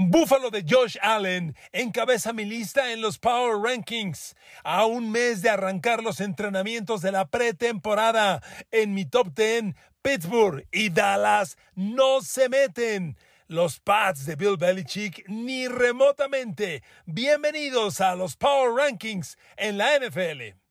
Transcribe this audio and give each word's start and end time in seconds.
Buffalo 0.00 0.50
de 0.50 0.64
Josh 0.64 0.96
Allen 1.02 1.56
encabeza 1.72 2.32
mi 2.32 2.44
lista 2.44 2.92
en 2.92 3.00
los 3.00 3.18
Power 3.18 3.58
Rankings. 3.60 4.36
A 4.62 4.86
un 4.86 5.10
mes 5.10 5.42
de 5.42 5.50
arrancar 5.50 6.04
los 6.04 6.20
entrenamientos 6.20 7.02
de 7.02 7.10
la 7.10 7.26
pretemporada 7.26 8.40
en 8.70 8.94
mi 8.94 9.06
top 9.06 9.34
10, 9.34 9.74
Pittsburgh 10.00 10.64
y 10.70 10.90
Dallas 10.90 11.56
no 11.74 12.20
se 12.20 12.48
meten. 12.48 13.18
Los 13.48 13.80
Pats 13.80 14.24
de 14.24 14.36
Bill 14.36 14.56
Belichick 14.56 15.24
ni 15.26 15.66
remotamente. 15.66 16.84
Bienvenidos 17.04 18.00
a 18.00 18.14
los 18.14 18.36
Power 18.36 18.74
Rankings 18.74 19.36
en 19.56 19.78
la 19.78 19.98
NFL. 19.98 20.67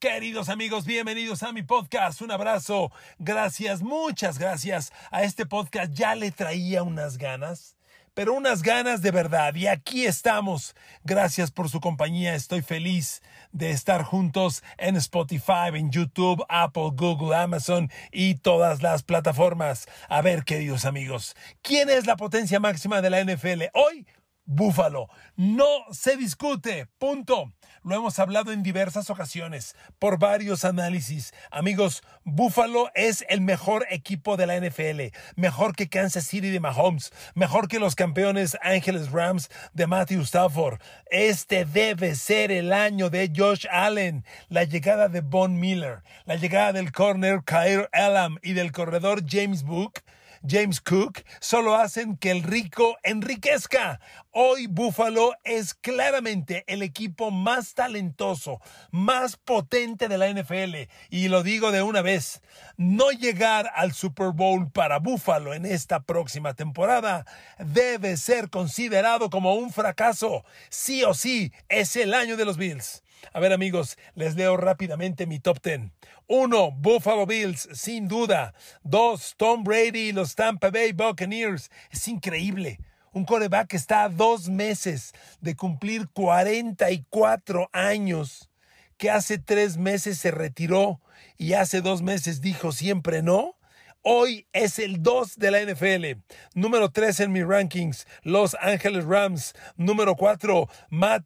Queridos 0.00 0.48
amigos, 0.48 0.86
bienvenidos 0.86 1.42
a 1.42 1.50
mi 1.50 1.64
podcast. 1.64 2.22
Un 2.22 2.30
abrazo. 2.30 2.92
Gracias, 3.18 3.82
muchas 3.82 4.38
gracias. 4.38 4.92
A 5.10 5.24
este 5.24 5.44
podcast 5.44 5.92
ya 5.92 6.14
le 6.14 6.30
traía 6.30 6.84
unas 6.84 7.18
ganas, 7.18 7.76
pero 8.14 8.34
unas 8.34 8.62
ganas 8.62 9.02
de 9.02 9.10
verdad. 9.10 9.56
Y 9.56 9.66
aquí 9.66 10.06
estamos. 10.06 10.76
Gracias 11.02 11.50
por 11.50 11.68
su 11.68 11.80
compañía. 11.80 12.36
Estoy 12.36 12.62
feliz 12.62 13.22
de 13.50 13.70
estar 13.70 14.04
juntos 14.04 14.62
en 14.76 14.94
Spotify, 14.94 15.70
en 15.74 15.90
YouTube, 15.90 16.44
Apple, 16.48 16.90
Google, 16.94 17.34
Amazon 17.34 17.90
y 18.12 18.36
todas 18.36 18.84
las 18.84 19.02
plataformas. 19.02 19.88
A 20.08 20.22
ver, 20.22 20.44
queridos 20.44 20.84
amigos, 20.84 21.34
¿quién 21.60 21.90
es 21.90 22.06
la 22.06 22.14
potencia 22.14 22.60
máxima 22.60 23.02
de 23.02 23.10
la 23.10 23.24
NFL? 23.24 23.64
Hoy 23.74 24.06
Búfalo. 24.50 25.10
No 25.36 25.66
se 25.92 26.16
discute. 26.16 26.86
Punto. 26.98 27.52
Lo 27.84 27.94
hemos 27.94 28.18
hablado 28.18 28.50
en 28.50 28.62
diversas 28.62 29.10
ocasiones, 29.10 29.76
por 29.98 30.18
varios 30.18 30.64
análisis. 30.64 31.34
Amigos, 31.50 32.02
Búfalo 32.24 32.90
es 32.94 33.26
el 33.28 33.42
mejor 33.42 33.84
equipo 33.90 34.38
de 34.38 34.46
la 34.46 34.58
NFL. 34.58 35.14
Mejor 35.36 35.76
que 35.76 35.90
Kansas 35.90 36.24
City 36.24 36.48
de 36.48 36.60
Mahomes. 36.60 37.12
Mejor 37.34 37.68
que 37.68 37.78
los 37.78 37.94
campeones 37.94 38.56
Ángeles 38.62 39.12
Rams 39.12 39.50
de 39.74 39.86
Matthew 39.86 40.22
Stafford. 40.22 40.80
Este 41.10 41.66
debe 41.66 42.14
ser 42.14 42.50
el 42.50 42.72
año 42.72 43.10
de 43.10 43.30
Josh 43.36 43.66
Allen. 43.70 44.24
La 44.48 44.64
llegada 44.64 45.08
de 45.08 45.20
Von 45.20 45.60
Miller. 45.60 46.02
La 46.24 46.36
llegada 46.36 46.72
del 46.72 46.90
corner 46.90 47.42
Kyle 47.44 47.88
Elam 47.92 48.38
y 48.42 48.54
del 48.54 48.72
corredor 48.72 49.22
James 49.28 49.62
Book 49.62 50.00
James 50.46 50.80
Cook 50.80 51.24
solo 51.40 51.74
hacen 51.74 52.16
que 52.16 52.30
el 52.30 52.42
rico 52.42 52.96
enriquezca. 53.02 54.00
Hoy 54.30 54.66
Buffalo 54.66 55.34
es 55.44 55.74
claramente 55.74 56.64
el 56.66 56.82
equipo 56.82 57.30
más 57.30 57.74
talentoso, 57.74 58.60
más 58.90 59.36
potente 59.36 60.08
de 60.08 60.18
la 60.18 60.28
NFL. 60.30 60.90
Y 61.10 61.28
lo 61.28 61.42
digo 61.42 61.72
de 61.72 61.82
una 61.82 62.02
vez, 62.02 62.42
no 62.76 63.10
llegar 63.10 63.70
al 63.74 63.92
Super 63.92 64.28
Bowl 64.28 64.70
para 64.70 64.98
Buffalo 64.98 65.54
en 65.54 65.66
esta 65.66 66.00
próxima 66.00 66.54
temporada 66.54 67.24
debe 67.58 68.16
ser 68.16 68.50
considerado 68.50 69.30
como 69.30 69.54
un 69.54 69.72
fracaso. 69.72 70.44
Sí 70.68 71.02
o 71.04 71.14
sí, 71.14 71.52
es 71.68 71.96
el 71.96 72.14
año 72.14 72.36
de 72.36 72.44
los 72.44 72.56
Bills. 72.56 73.02
A 73.32 73.40
ver 73.40 73.52
amigos, 73.52 73.98
les 74.14 74.36
leo 74.36 74.56
rápidamente 74.56 75.26
mi 75.26 75.38
top 75.38 75.60
10. 75.62 75.90
1. 76.26 76.70
Buffalo 76.72 77.26
Bills, 77.26 77.68
sin 77.72 78.08
duda. 78.08 78.54
2. 78.84 79.34
Tom 79.36 79.64
Brady 79.64 80.08
y 80.08 80.12
los 80.12 80.34
Tampa 80.34 80.70
Bay 80.70 80.92
Buccaneers. 80.92 81.70
Es 81.90 82.06
increíble. 82.08 82.80
Un 83.12 83.24
coreback 83.24 83.74
está 83.74 84.04
a 84.04 84.08
dos 84.08 84.48
meses 84.48 85.12
de 85.40 85.56
cumplir 85.56 86.08
44 86.08 87.68
años, 87.72 88.48
que 88.96 89.10
hace 89.10 89.38
tres 89.38 89.76
meses 89.76 90.18
se 90.18 90.30
retiró 90.30 91.00
y 91.36 91.54
hace 91.54 91.80
dos 91.80 92.02
meses 92.02 92.40
dijo 92.40 92.72
siempre 92.72 93.22
no. 93.22 93.57
Hoy 94.02 94.46
es 94.52 94.78
el 94.78 95.02
2 95.02 95.38
de 95.38 95.50
la 95.50 95.60
NFL. 95.60 96.20
Número 96.54 96.88
3 96.88 97.18
en 97.18 97.32
mis 97.32 97.44
rankings, 97.44 98.06
Los 98.22 98.56
Angeles 98.60 99.04
Rams. 99.04 99.54
Número 99.76 100.14
4, 100.14 100.68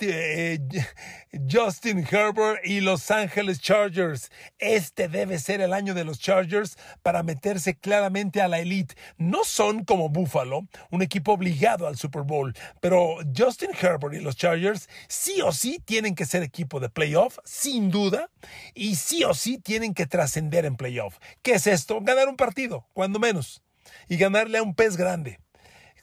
eh, 0.00 0.58
Justin 1.50 1.98
Herbert 1.98 2.64
y 2.64 2.80
Los 2.80 3.10
Angeles 3.10 3.60
Chargers. 3.60 4.30
Este 4.58 5.08
debe 5.08 5.38
ser 5.38 5.60
el 5.60 5.74
año 5.74 5.92
de 5.92 6.04
los 6.04 6.18
Chargers 6.18 6.78
para 7.02 7.22
meterse 7.22 7.76
claramente 7.76 8.40
a 8.40 8.48
la 8.48 8.60
elite. 8.60 8.94
No 9.18 9.44
son 9.44 9.84
como 9.84 10.08
Buffalo, 10.08 10.66
un 10.90 11.02
equipo 11.02 11.32
obligado 11.32 11.86
al 11.86 11.98
Super 11.98 12.22
Bowl, 12.22 12.54
pero 12.80 13.18
Justin 13.36 13.70
Herbert 13.78 14.14
y 14.14 14.20
los 14.20 14.36
Chargers 14.36 14.88
sí 15.08 15.42
o 15.42 15.52
sí 15.52 15.78
tienen 15.84 16.14
que 16.14 16.24
ser 16.24 16.42
equipo 16.42 16.80
de 16.80 16.88
playoff, 16.88 17.38
sin 17.44 17.90
duda, 17.90 18.30
y 18.74 18.96
sí 18.96 19.24
o 19.24 19.34
sí 19.34 19.58
tienen 19.58 19.92
que 19.92 20.06
trascender 20.06 20.64
en 20.64 20.76
playoff. 20.76 21.18
¿Qué 21.42 21.52
es 21.52 21.66
esto? 21.66 22.00
Ganar 22.00 22.28
un 22.28 22.36
partido 22.36 22.71
cuando 22.92 23.18
menos, 23.18 23.62
y 24.08 24.16
ganarle 24.16 24.58
a 24.58 24.62
un 24.62 24.74
pez 24.74 24.96
grande. 24.96 25.38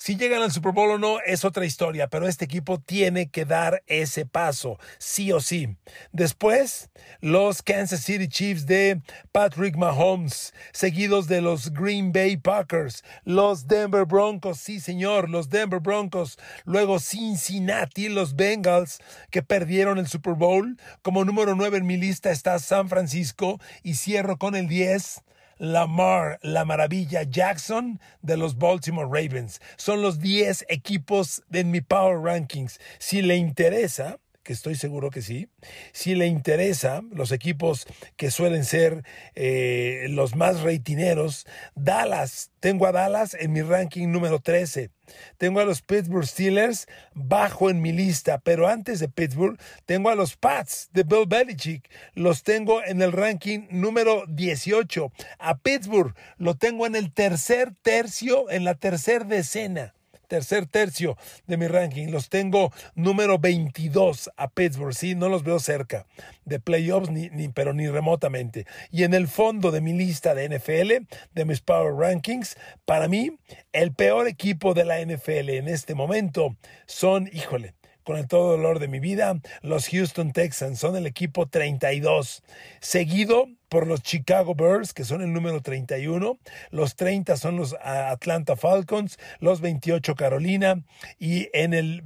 Si 0.02 0.16
llegan 0.16 0.41
al 0.41 0.53
Super 0.53 0.72
Bowl 0.72 0.91
o 0.91 0.97
no 0.97 1.19
es 1.25 1.44
otra 1.44 1.66
historia, 1.66 2.07
pero 2.07 2.25
este 2.25 2.46
equipo 2.46 2.80
tiene 2.80 3.30
que 3.30 3.44
dar 3.44 3.84
ese 3.85 4.25
paso, 4.25 4.80
sí 4.97 5.34
o 5.34 5.41
sí. 5.41 5.75
Después, 6.13 6.90
los 7.19 7.62
Kansas 7.62 8.00
City 8.00 8.30
Chiefs 8.30 8.66
de 8.66 9.02
Patrick 9.34 9.75
Mahomes, 9.75 10.53
seguidos 10.72 11.28
de 11.28 11.41
los 11.41 11.74
Green 11.74 12.13
Bay 12.13 12.38
Packers, 12.38 13.03
los 13.25 13.68
Denver 13.68 14.06
Broncos, 14.06 14.59
sí 14.59 14.80
señor, 14.80 15.30
los 15.30 15.50
Denver 15.50 15.81
Broncos, 15.81 16.40
luego 16.63 17.01
Cincinnati, 17.01 18.07
los 18.07 18.38
Bengals, 18.38 19.00
que 19.31 19.44
perdieron 19.44 19.97
el 19.97 20.07
Super 20.07 20.36
Bowl. 20.36 20.78
Como 21.01 21.25
número 21.25 21.56
9 21.56 21.80
en 21.80 21.86
mi 21.86 21.97
lista 21.97 22.31
está 22.31 22.57
San 22.59 22.88
Francisco 22.88 23.59
y 23.84 23.96
cierro 23.96 24.38
con 24.38 24.56
el 24.56 24.69
10 24.69 25.24
Lamar, 25.59 26.40
la 26.42 26.66
maravilla 26.66 27.24
Jackson 27.24 28.00
de 28.22 28.38
los 28.38 28.58
Baltimore 28.58 29.08
Ravens. 29.08 29.62
Son 29.78 30.02
los 30.02 30.20
10 30.20 30.66
equipos 30.70 31.44
en 31.52 31.70
mi 31.70 31.81
Power 31.81 32.20
Rankings. 32.20 32.80
Si 32.97 33.22
le 33.22 33.36
interesa, 33.36 34.19
que 34.50 34.54
estoy 34.54 34.74
seguro 34.74 35.12
que 35.12 35.22
sí. 35.22 35.48
Si 35.92 36.16
le 36.16 36.26
interesa, 36.26 37.04
los 37.12 37.32
equipos 37.32 37.86
que 38.18 38.32
suelen 38.32 38.66
ser 38.66 39.04
eh, 39.36 40.08
los 40.10 40.36
más 40.36 40.62
reitineros, 40.62 41.46
Dallas, 41.76 42.50
tengo 42.60 42.88
a 42.88 42.92
Dallas 42.92 43.38
en 43.40 43.54
mi 43.54 43.62
ranking 43.62 44.08
número 44.08 44.40
13. 44.40 44.90
Tengo 45.38 45.60
a 45.60 45.66
los 45.66 45.84
Pittsburgh 45.84 46.26
Steelers 46.26 46.88
bajo 47.14 47.70
en 47.70 47.80
mi 47.80 47.92
lista, 47.92 48.40
pero 48.40 48.68
antes 48.68 49.00
de 49.00 49.08
Pittsburgh 49.08 49.60
tengo 49.86 50.10
a 50.10 50.16
los 50.16 50.36
Pats 50.36 50.90
de 50.94 51.04
Bill 51.04 51.28
Belichick. 51.28 51.88
Los 52.16 52.42
tengo 52.42 52.84
en 52.84 53.04
el 53.04 53.12
ranking 53.12 53.68
número 53.70 54.24
18. 54.30 55.12
A 55.38 55.60
Pittsburgh 55.60 56.16
lo 56.38 56.56
tengo 56.56 56.88
en 56.88 56.96
el 56.96 57.14
tercer 57.14 57.76
tercio, 57.84 58.50
en 58.50 58.64
la 58.64 58.74
tercer 58.74 59.28
decena 59.28 59.94
tercer 60.30 60.66
tercio 60.68 61.18
de 61.48 61.58
mi 61.58 61.68
ranking. 61.68 62.08
Los 62.08 62.30
tengo 62.30 62.72
número 62.96 63.38
22 63.40 64.30
a 64.38 64.48
Pittsburgh, 64.48 64.94
sí, 64.94 65.16
no 65.16 65.28
los 65.28 65.44
veo 65.44 65.60
cerca 65.60 66.06
de 66.46 66.62
playoffs, 66.62 67.10
ni, 67.10 67.30
ni, 67.32 67.50
pero 67.50 67.74
ni 67.74 67.90
remotamente. 67.90 68.66
Y 68.92 69.04
en 69.04 69.14
el 69.14 69.28
fondo 69.28 69.72
de 69.72 69.82
mi 69.82 69.92
lista 69.92 70.34
de 70.34 70.48
NFL, 70.48 71.06
de 71.34 71.46
mis 71.46 71.60
Power 71.60 71.96
Rankings, 71.96 72.56
para 72.86 73.10
mí, 73.10 73.38
el 73.74 73.92
peor 73.94 74.28
equipo 74.28 74.74
de 74.74 74.86
la 74.86 75.02
NFL 75.02 75.50
en 75.50 75.68
este 75.68 75.96
momento 75.96 76.56
son, 76.86 77.30
híjole, 77.34 77.74
con 78.04 78.18
el 78.18 78.28
todo 78.28 78.52
dolor 78.52 78.80
de 78.80 78.88
mi 78.88 79.00
vida, 79.00 79.40
los 79.62 79.88
Houston 79.90 80.32
Texans 80.32 80.80
son 80.80 80.96
el 80.96 81.06
equipo 81.06 81.48
32, 81.48 82.44
seguido 82.80 83.48
por 83.70 83.88
los 83.88 84.02
Chicago 84.02 84.56
Bears, 84.56 84.94
que 84.94 85.06
son 85.06 85.22
el 85.22 85.32
número 85.32 85.62
31, 85.62 86.38
los 86.72 86.96
30 86.96 87.38
son 87.38 87.56
los 87.56 87.76
Atlanta 87.82 88.56
Falcons, 88.56 89.20
los 89.40 89.62
28 89.62 90.16
Carolina 90.16 90.84
y 91.20 91.50
en 91.54 91.74
el, 91.74 92.04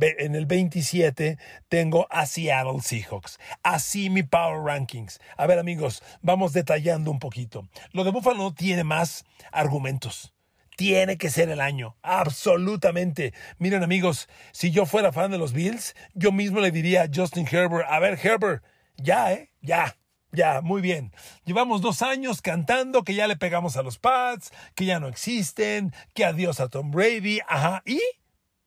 en 0.00 0.34
el 0.34 0.46
27 0.46 1.38
tengo 1.68 2.06
a 2.10 2.26
Seattle 2.26 2.80
Seahawks. 2.82 3.38
Así 3.62 4.10
mi 4.10 4.24
Power 4.24 4.62
Rankings. 4.64 5.20
A 5.36 5.46
ver 5.46 5.58
amigos, 5.58 6.02
vamos 6.20 6.52
detallando 6.52 7.10
un 7.10 7.20
poquito. 7.20 7.68
Lo 7.92 8.04
de 8.04 8.10
Buffalo 8.10 8.38
no 8.38 8.54
tiene 8.54 8.82
más 8.82 9.24
argumentos 9.52 10.33
tiene 10.76 11.16
que 11.16 11.30
ser 11.30 11.48
el 11.48 11.60
año. 11.60 11.96
Absolutamente. 12.02 13.32
Miren 13.58 13.82
amigos, 13.82 14.28
si 14.52 14.70
yo 14.70 14.86
fuera 14.86 15.12
fan 15.12 15.30
de 15.30 15.38
los 15.38 15.52
Bills, 15.52 15.94
yo 16.14 16.32
mismo 16.32 16.60
le 16.60 16.70
diría 16.70 17.02
a 17.02 17.08
Justin 17.12 17.46
Herbert, 17.50 17.86
a 17.88 17.98
ver 17.98 18.18
Herbert, 18.22 18.64
ya, 18.96 19.32
¿eh? 19.32 19.50
Ya. 19.60 19.96
Ya, 20.32 20.62
muy 20.62 20.82
bien. 20.82 21.12
Llevamos 21.44 21.80
dos 21.80 22.02
años 22.02 22.42
cantando 22.42 23.04
que 23.04 23.14
ya 23.14 23.28
le 23.28 23.36
pegamos 23.36 23.76
a 23.76 23.84
los 23.84 23.98
Pats, 23.98 24.50
que 24.74 24.84
ya 24.84 24.98
no 24.98 25.06
existen, 25.06 25.94
que 26.12 26.24
adiós 26.24 26.58
a 26.58 26.68
Tom 26.68 26.90
Brady. 26.90 27.38
Ajá. 27.46 27.84
¿Y? 27.86 28.00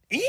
¿Y? 0.09 0.23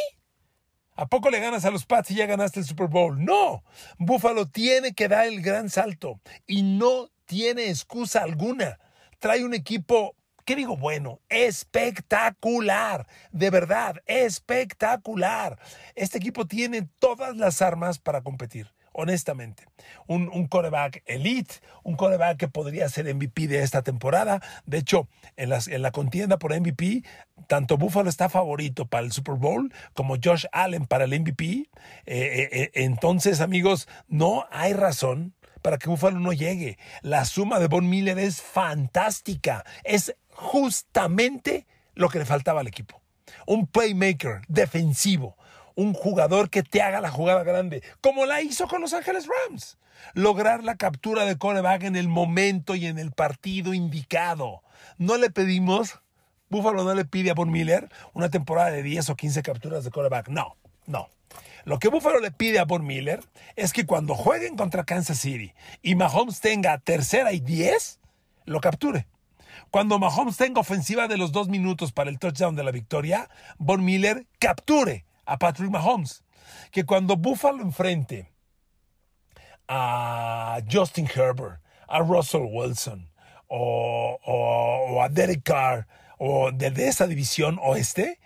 ¿A 0.97 1.07
poco 1.07 1.31
le 1.31 1.39
ganas 1.39 1.65
a 1.65 1.71
los 1.71 1.87
Pats 1.87 2.11
y 2.11 2.17
ya 2.17 2.27
ganaste 2.27 2.59
el 2.59 2.67
Super 2.67 2.89
Bowl? 2.89 3.25
No. 3.25 3.63
Buffalo 3.99 4.49
tiene 4.49 4.95
que 4.95 5.07
dar 5.07 5.29
el 5.29 5.41
gran 5.41 5.71
salto 5.71 6.21
y 6.45 6.63
no 6.63 7.09
tiene 7.25 7.69
excusa 7.69 8.25
alguna. 8.25 8.81
Trae 9.21 9.45
un 9.45 9.55
equipo 9.55 10.17
¿Qué 10.49 10.57
digo 10.57 10.79
bueno? 10.79 11.21
Espectacular. 11.29 13.07
De 13.33 13.51
verdad, 13.51 13.97
espectacular. 14.07 15.59
Este 15.95 16.17
equipo 16.17 16.47
tiene 16.47 16.89
todas 16.99 17.37
las 17.37 17.61
armas 17.61 17.99
para 17.99 18.23
competir. 18.23 18.73
honestamente. 18.93 19.65
Un, 20.07 20.31
un 20.33 20.47
coreback 20.47 21.03
elite, 21.05 21.57
un 21.83 21.97
coreback 21.97 22.39
que 22.39 22.49
podría 22.49 22.89
ser 22.89 23.15
MVP 23.15 23.47
de 23.47 23.63
esta 23.63 23.83
temporada. 23.83 24.41
De 24.65 24.79
hecho, 24.79 25.07
en, 25.37 25.51
la 25.51 25.91
contienda 25.91 26.39
por 26.39 26.59
MVP, 26.59 27.05
tanto 27.47 27.77
Buffalo 27.77 28.09
está 28.09 28.31
favorito 28.31 28.87
para 28.87 29.05
el 29.05 29.13
Super 29.13 29.35
Bowl 29.35 29.71
como 29.93 30.17
Josh 30.17 30.47
Allen 30.51 30.87
para 30.87 31.05
el 31.05 31.21
MVP. 31.21 31.45
Eh, 31.45 31.69
eh, 32.07 32.49
eh, 32.51 32.71
entonces, 32.73 33.43
amigos, 33.43 33.87
no 34.09 34.47
hay 34.51 34.73
razón 34.73 35.35
para 35.61 35.77
que 35.77 35.91
Buffalo 35.91 36.19
no 36.19 36.33
llegue. 36.33 36.79
La 37.03 37.27
suma 37.27 37.59
de 37.59 37.67
Von 37.69 37.89
Miller 37.89 38.19
es 38.19 38.41
fantástica. 38.41 39.65
Es 39.85 40.17
justamente 40.39 41.67
lo 41.95 42.09
que 42.09 42.19
le 42.19 42.25
faltaba 42.25 42.61
al 42.61 42.69
equipo. 42.69 43.03
Un 43.47 43.67
playmaker 43.67 44.41
defensivo 44.49 45.37
un 45.79 45.95
jugador 45.95 46.51
que 46.51 46.65
te 46.65 46.83
haga 46.83 47.01
la 47.01 47.09
jugada 47.09 47.45
grande, 47.45 47.85
como 48.01 48.27
la 48.27 48.43
hizo 48.43 48.67
con 48.67 48.81
Los 48.81 48.95
Ángeles 48.95 49.29
Rams. 49.29 49.79
Lograr 50.13 50.65
la 50.65 50.75
captura 50.75 51.25
de 51.25 51.39
coreback 51.39 51.85
en 51.85 51.95
el 51.95 52.09
momento 52.09 52.75
y 52.75 52.87
en 52.87 52.99
el 52.99 53.13
partido 53.13 53.73
indicado. 53.73 54.65
No 54.97 55.17
le 55.19 55.31
pedimos, 55.31 56.01
Buffalo 56.49 56.83
no 56.83 56.95
le 56.95 57.05
pide 57.05 57.31
a 57.31 57.35
Von 57.35 57.53
Miller 57.53 57.89
una 58.13 58.29
temporada 58.29 58.73
de 58.73 58.83
10 58.83 59.11
o 59.11 59.15
15 59.15 59.41
capturas 59.45 59.85
de 59.85 59.93
coreback. 59.93 60.27
No, 60.27 60.57
no. 60.87 61.11
Lo 61.65 61.79
que 61.79 61.87
Buffalo 61.87 62.19
le 62.19 62.33
pide 62.33 62.59
a 62.59 62.65
Von 62.65 62.85
Miller 62.85 63.21
es 63.55 63.73
que 63.73 63.87
cuando 63.87 64.17
jueguen 64.17 64.57
contra 64.57 64.83
Kansas 64.83 65.21
City 65.21 65.55
y 65.81 65.95
Mahomes 65.95 66.41
tenga 66.41 66.77
tercera 66.79 67.33
y 67.33 67.39
10, 67.39 68.01
lo 68.47 68.61
capture. 68.61 69.07
Cuando 69.71 69.99
Mahomes 69.99 70.37
tenga 70.37 70.61
ofensiva 70.61 71.09
de 71.09 71.17
los 71.17 71.33
dos 71.33 71.49
minutos 71.49 71.93
para 71.93 72.11
el 72.11 72.19
touchdown 72.19 72.57
de 72.57 72.65
la 72.65 72.71
victoria, 72.71 73.29
Von 73.59 73.85
Miller 73.85 74.27
capture 74.39 75.05
a 75.25 75.39
Patrick 75.39 75.71
Mahomes. 75.71 76.25
Que 76.71 76.85
cuando 76.85 77.17
Buffalo 77.17 77.63
enfrente 77.63 78.31
a 79.69 80.61
Justin 80.71 81.07
Herbert, 81.07 81.61
a 81.87 82.01
Russell 82.01 82.47
Wilson 82.51 83.09
o, 83.49 85.01
a 85.03 85.09
Derek 85.09 85.43
Carr 85.43 85.87
o 86.19 86.51
de, 86.53 86.89
esa 86.89 87.07
división 87.07 87.59
oeste, 87.63 88.19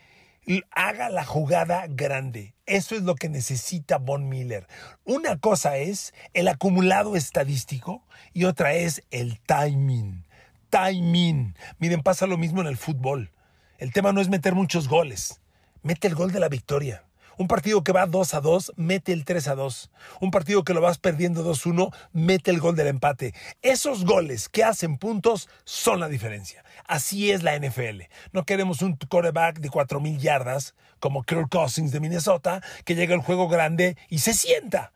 haga 0.71 1.11
la 1.11 1.25
jugada 1.25 1.87
grande. 1.89 2.55
Eso 2.67 2.95
es 2.95 3.03
lo 3.03 3.15
que 3.15 3.29
necesita 3.29 3.99
Von 3.99 4.29
Miller. 4.29 4.67
Una 5.05 5.39
cosa 5.39 5.77
es 5.77 6.15
el 6.33 6.49
acumulado 6.49 7.17
estadístico 7.17 8.05
y 8.33 8.45
otra 8.45 8.75
es 8.75 9.03
el 9.11 9.41
timing. 9.41 10.25
Timing. 10.73 11.55
Miren, 11.79 12.03
pasa 12.03 12.27
lo 12.27 12.37
mismo 12.37 12.61
en 12.61 12.67
el 12.67 12.77
fútbol. 12.77 13.31
El 13.79 13.93
tema 13.93 14.13
no 14.13 14.21
es 14.21 14.29
meter 14.29 14.55
muchos 14.55 14.89
goles 14.89 15.43
mete 15.83 16.09
el 16.09 16.15
gol 16.15 16.33
de 16.33 16.41
la 16.41 16.49
victoria. 16.49 17.05
Un 17.39 17.49
partido 17.49 17.83
que 17.83 17.93
va 17.93 18.07
2 18.07 18.35
a 18.35 18.41
2, 18.41 18.73
mete 18.77 19.13
el 19.13 19.25
3 19.25 19.49
a 19.49 19.55
2. 19.55 19.91
Un 20.21 20.31
partido 20.31 20.65
que 20.65 20.75
lo 20.75 20.81
vas 20.81 20.99
perdiendo 20.99 21.45
2-1, 21.45 21.93
mete 22.13 22.51
el 22.51 22.61
gol 22.61 22.77
del 22.77 22.89
empate. 22.89 23.35
Esos 23.63 24.05
goles 24.05 24.49
que 24.49 24.65
hacen 24.65 24.99
puntos 24.99 25.49
son 25.65 25.99
la 25.99 26.09
diferencia. 26.09 26.63
Así 26.87 27.33
es 27.33 27.43
la 27.43 27.59
NFL. 27.59 28.03
No 28.33 28.45
queremos 28.45 28.83
un 28.83 28.97
quarterback 28.97 29.61
de 29.61 29.71
4.000 29.71 30.19
yardas 30.19 30.75
como 31.01 31.23
Kirk 31.23 31.49
Cousins 31.49 31.91
de 31.91 32.01
Minnesota 32.01 32.63
que 32.85 32.95
llega 32.95 33.15
al 33.15 33.23
juego 33.23 33.49
grande 33.49 33.97
y 34.09 34.19
se 34.19 34.35
sienta. 34.35 34.93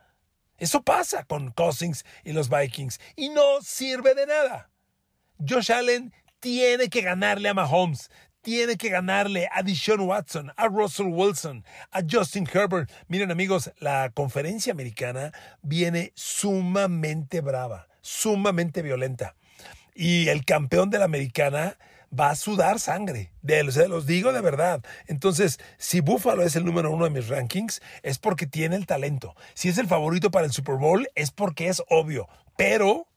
Eso 0.58 0.82
pasa 0.82 1.24
con 1.24 1.50
Cousins 1.50 2.04
y 2.22 2.32
los 2.32 2.48
Vikings 2.48 3.00
y 3.16 3.30
no 3.30 3.60
sirve 3.62 4.14
de 4.14 4.26
nada. 4.26 4.70
Josh 5.38 5.70
Allen 5.70 6.12
tiene 6.40 6.88
que 6.88 7.02
ganarle 7.02 7.48
a 7.48 7.54
Mahomes, 7.54 8.10
tiene 8.40 8.76
que 8.76 8.88
ganarle 8.88 9.48
a 9.52 9.62
Deshaun 9.62 10.00
Watson, 10.00 10.52
a 10.56 10.68
Russell 10.68 11.08
Wilson, 11.08 11.64
a 11.90 12.00
Justin 12.08 12.48
Herbert. 12.50 12.90
Miren 13.08 13.30
amigos, 13.30 13.72
la 13.78 14.10
conferencia 14.14 14.72
americana 14.72 15.32
viene 15.62 16.12
sumamente 16.14 17.40
brava, 17.40 17.88
sumamente 18.00 18.82
violenta. 18.82 19.34
Y 19.94 20.28
el 20.28 20.44
campeón 20.44 20.90
de 20.90 20.98
la 20.98 21.06
americana 21.06 21.76
va 22.18 22.30
a 22.30 22.36
sudar 22.36 22.78
sangre. 22.78 23.32
De, 23.42 23.70
se 23.72 23.88
los 23.88 24.06
digo 24.06 24.32
de 24.32 24.40
verdad. 24.40 24.84
Entonces, 25.06 25.58
si 25.76 26.00
Buffalo 26.00 26.42
es 26.42 26.56
el 26.56 26.64
número 26.64 26.90
uno 26.92 27.04
de 27.04 27.10
mis 27.10 27.28
rankings, 27.28 27.82
es 28.02 28.18
porque 28.18 28.46
tiene 28.46 28.76
el 28.76 28.86
talento. 28.86 29.34
Si 29.54 29.68
es 29.68 29.78
el 29.78 29.88
favorito 29.88 30.30
para 30.30 30.46
el 30.46 30.52
Super 30.52 30.76
Bowl, 30.76 31.08
es 31.14 31.30
porque 31.30 31.68
es 31.68 31.82
obvio. 31.88 32.28
Pero 32.56 33.08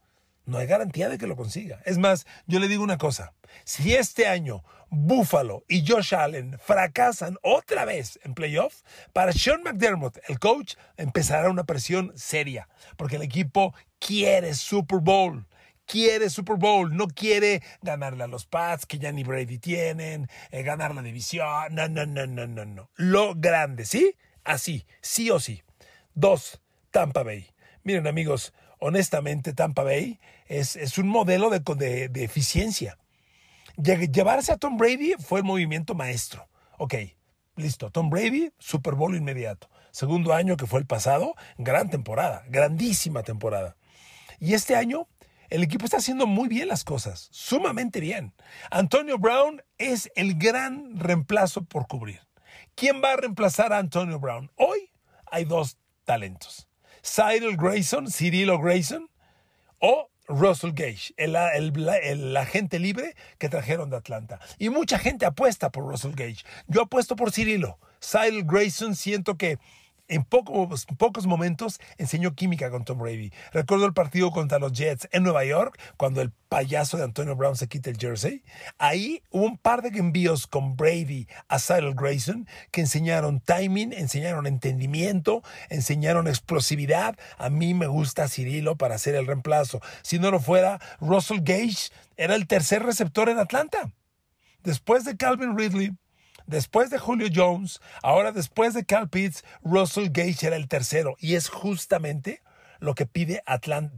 no 0.50 0.58
hay 0.58 0.68
garantía 0.68 1.10
de 1.10 1.18
que 1.18 1.28
lo 1.28 1.36
consiga. 1.36 1.82
Es 1.86 1.98
más, 1.98 2.26
yo 2.48 2.60
le 2.60 2.68
digo 2.68 2.84
una 2.84 2.98
cosa. 2.98 3.34
Si 3.64 3.96
este 3.96 4.28
año 4.28 4.64
Buffalo 4.90 5.64
y 5.68 5.86
Josh 5.88 6.16
Allen 6.16 6.58
fracasan 6.60 7.38
otra 7.42 7.86
vez 7.86 8.20
en 8.24 8.34
playoff, 8.34 8.82
para 9.14 9.32
Sean 9.32 9.64
McDermott, 9.64 10.18
el 10.28 10.40
coach, 10.40 10.76
empezará 10.98 11.50
una 11.50 11.64
presión 11.64 12.12
seria, 12.16 12.68
porque 12.98 13.18
el 13.18 13.22
equipo 13.22 13.74
quiere 14.00 14.54
Super 14.56 15.00
Bowl. 15.00 15.46
Quiere 15.86 16.30
Super 16.30 16.58
Bowl, 16.58 16.96
no 16.96 17.08
quiere 17.08 17.64
ganarle 17.82 18.24
a 18.24 18.28
los 18.28 18.46
Pats 18.46 18.86
que 18.86 19.00
ya 19.00 19.12
ni 19.12 19.24
Brady 19.24 19.58
tienen, 19.58 20.30
eh, 20.52 20.62
ganar 20.62 20.94
la 20.94 21.02
división. 21.02 21.74
No, 21.74 21.88
no, 21.88 22.06
no, 22.06 22.28
no, 22.28 22.46
no, 22.46 22.64
no. 22.64 22.92
Lo 22.96 23.34
grande, 23.34 23.86
¿sí? 23.86 24.16
Así, 24.44 24.86
sí 25.02 25.32
o 25.32 25.40
sí. 25.40 25.64
Dos, 26.14 26.62
Tampa 26.92 27.24
Bay. 27.24 27.48
Miren, 27.84 28.06
amigos, 28.06 28.54
honestamente, 28.80 29.54
Tampa 29.54 29.84
Bay 29.84 30.20
es, 30.48 30.76
es 30.76 30.98
un 30.98 31.08
modelo 31.08 31.50
de, 31.50 32.10
de, 32.10 32.24
eficiencia. 32.24 32.98
Llevarse 33.78 34.52
a 34.52 34.58
Tom 34.58 34.78
Brady 34.78 35.14
fue 35.20 35.40
el 35.40 35.46
movimiento 35.46 35.96
maestro. 35.96 36.50
Ok, 36.78 36.96
listo. 37.56 37.92
Tom 37.92 38.10
Brady, 38.10 38.52
Super 38.58 38.96
Bowl 38.96 39.16
inmediato. 39.16 39.70
Segundo 39.92 40.34
año 40.34 40.58
que 40.58 40.68
fue 40.68 40.80
el 40.80 40.86
pasado, 40.86 41.36
gran 41.58 41.90
temporada, 41.90 42.44
grandísima 42.50 43.24
temporada. 43.24 43.76
Y 44.40 44.54
este 44.54 44.76
año 44.76 45.08
el 45.50 45.64
equipo 45.64 45.86
está 45.86 45.98
haciendo 45.98 46.28
muy 46.28 46.48
bien 46.48 46.68
las 46.68 46.84
cosas, 46.84 47.28
sumamente 47.32 48.00
bien. 48.00 48.34
Antonio 48.70 49.18
Brown 49.18 49.64
es 49.78 50.12
el 50.16 50.36
gran 50.36 51.00
reemplazo 51.00 51.64
por 51.64 51.88
cubrir. 51.88 52.22
¿Quién 52.76 53.02
va 53.04 53.14
a 53.14 53.18
reemplazar 53.18 53.74
a 53.74 53.80
Antonio 53.80 54.20
Brown? 54.20 54.52
Hoy 54.56 54.92
hay 55.26 55.46
dos 55.46 55.78
talentos. 56.06 56.69
Cyril 57.02 57.58
Grayson, 57.58 58.10
Cirilo 58.10 58.60
Grayson 58.60 59.10
o 59.80 60.10
Russell 60.28 60.72
Gage, 60.74 61.14
el, 61.18 61.36
agente 62.38 62.80
libre 62.80 63.16
que 63.40 63.50
trajeron 63.50 63.90
de 63.90 63.98
Atlanta. 63.98 64.40
Y 64.60 64.70
mucha 64.70 65.00
gente 65.00 65.26
apuesta 65.26 65.72
por 65.72 65.86
Russell 65.86 66.14
Gage. 66.14 66.44
Yo 66.68 66.84
apuesto 66.84 67.16
por 67.16 67.32
Cirilo. 67.32 67.80
Cyril 68.00 68.44
Grayson 68.46 68.96
siento 68.96 69.36
que 69.38 69.58
en 70.10 70.24
pocos, 70.26 71.28
momentos 71.28 71.80
enseñó 71.98 72.34
química 72.36 72.70
con 72.70 72.84
Tom 72.84 73.00
Brady. 73.00 73.32
Recuerdo 73.54 73.86
el 73.86 73.94
partido 73.94 74.32
contra 74.32 74.60
los 74.60 74.74
Jets 74.74 75.08
en 75.12 75.24
Nueva 75.24 75.46
York, 75.46 75.80
cuando 75.98 76.22
el 76.22 76.32
payaso 76.50 76.98
de 76.98 77.04
Antonio 77.04 77.36
Brown 77.36 77.56
se 77.56 77.68
quita 77.68 77.90
el 77.92 77.98
jersey. 77.98 78.44
Ahí 78.80 79.22
hubo 79.30 79.46
un 79.46 79.58
par 79.58 79.82
de 79.82 79.98
envíos 79.98 80.48
con 80.48 80.76
Brady 80.76 81.28
a 81.48 81.60
Cyril 81.60 81.94
Grayson 81.94 82.48
que 82.72 82.82
enseñaron 82.82 83.40
timing, 83.40 83.94
enseñaron 83.94 84.48
entendimiento, 84.48 85.44
enseñaron 85.70 86.28
explosividad. 86.28 87.18
A 87.38 87.50
mí 87.50 87.74
me 87.74 87.88
gusta 87.88 88.28
Cirilo 88.28 88.76
para 88.76 88.96
hacer 88.96 89.16
el 89.16 89.28
reemplazo. 89.28 89.80
Si 90.02 90.18
no 90.18 90.32
lo 90.32 90.40
fuera, 90.40 90.80
Russell 91.00 91.42
Gage 91.42 91.92
era 92.18 92.36
el 92.36 92.48
tercer 92.48 92.84
receptor 92.84 93.30
en 93.30 93.38
Atlanta. 93.38 93.92
Después 94.64 95.06
de 95.06 95.16
Calvin 95.16 95.58
Ridley, 95.58 95.92
Después 96.50 96.90
de 96.90 96.98
Julio 96.98 97.28
Jones, 97.32 97.80
ahora 98.02 98.32
después 98.32 98.74
de 98.74 98.84
Cal 98.84 99.08
Pitts, 99.08 99.44
Russell 99.62 100.10
Gage 100.10 100.48
era 100.48 100.56
el 100.56 100.68
tercero. 100.68 101.16
Y 101.20 101.36
es 101.36 101.48
justamente 101.48 102.42
lo 102.80 102.96
que 102.96 103.06
pide 103.06 103.44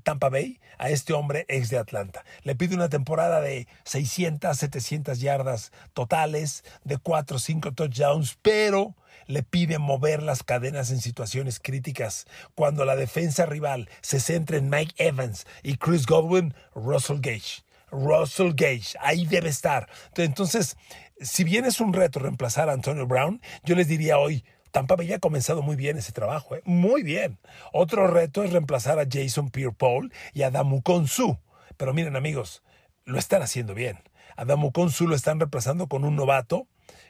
Tampa 0.03 0.27
Bay 0.27 0.59
a 0.77 0.89
este 0.89 1.13
hombre 1.13 1.45
ex 1.47 1.69
de 1.69 1.77
Atlanta. 1.77 2.25
Le 2.43 2.53
pide 2.55 2.75
una 2.75 2.89
temporada 2.89 3.39
de 3.39 3.69
600, 3.85 4.57
700 4.57 5.21
yardas 5.21 5.71
totales, 5.93 6.65
de 6.83 6.97
4 6.97 7.37
o 7.37 7.39
5 7.39 7.71
touchdowns, 7.71 8.37
pero 8.41 8.97
le 9.27 9.43
pide 9.43 9.79
mover 9.79 10.21
las 10.21 10.43
cadenas 10.43 10.91
en 10.91 10.99
situaciones 10.99 11.57
críticas. 11.57 12.25
Cuando 12.53 12.83
la 12.83 12.97
defensa 12.97 13.45
rival 13.45 13.87
se 14.01 14.19
centra 14.19 14.57
en 14.57 14.69
Mike 14.69 14.95
Evans 14.97 15.47
y 15.63 15.77
Chris 15.77 16.05
Godwin, 16.05 16.53
Russell 16.75 17.21
Gage. 17.21 17.63
Russell 17.91 18.53
Gage, 18.55 18.95
ahí 18.99 19.25
debe 19.25 19.49
estar. 19.49 19.89
Entonces, 20.15 20.77
si 21.21 21.43
bien 21.43 21.65
es 21.65 21.79
un 21.79 21.93
reto 21.93 22.19
reemplazar 22.19 22.69
a 22.69 22.73
Antonio 22.73 23.07
Brown, 23.07 23.41
yo 23.63 23.75
les 23.75 23.87
diría 23.87 24.17
hoy, 24.17 24.43
Tampa 24.71 24.95
Bay 24.95 25.11
ha 25.13 25.19
comenzado 25.19 25.61
muy 25.61 25.75
bien 25.75 25.97
ese 25.97 26.11
trabajo, 26.11 26.55
¿eh? 26.55 26.61
muy 26.65 27.03
bien. 27.03 27.39
Otro 27.73 28.07
reto 28.07 28.43
es 28.43 28.51
reemplazar 28.51 28.99
a 28.99 29.05
Jason 29.09 29.49
Pierre-Paul 29.49 30.11
y 30.33 30.43
a 30.43 30.51
Damu 30.51 30.81
Konsu. 30.81 31.37
Pero 31.77 31.93
miren 31.93 32.15
amigos, 32.15 32.63
lo 33.05 33.19
están 33.19 33.41
haciendo 33.41 33.73
bien. 33.73 33.99
A 34.37 34.45
Damu 34.45 34.71
Konsu 34.71 35.07
lo 35.07 35.15
están 35.15 35.39
reemplazando 35.39 35.87
con 35.87 36.05
un 36.05 36.15
novato 36.15 36.67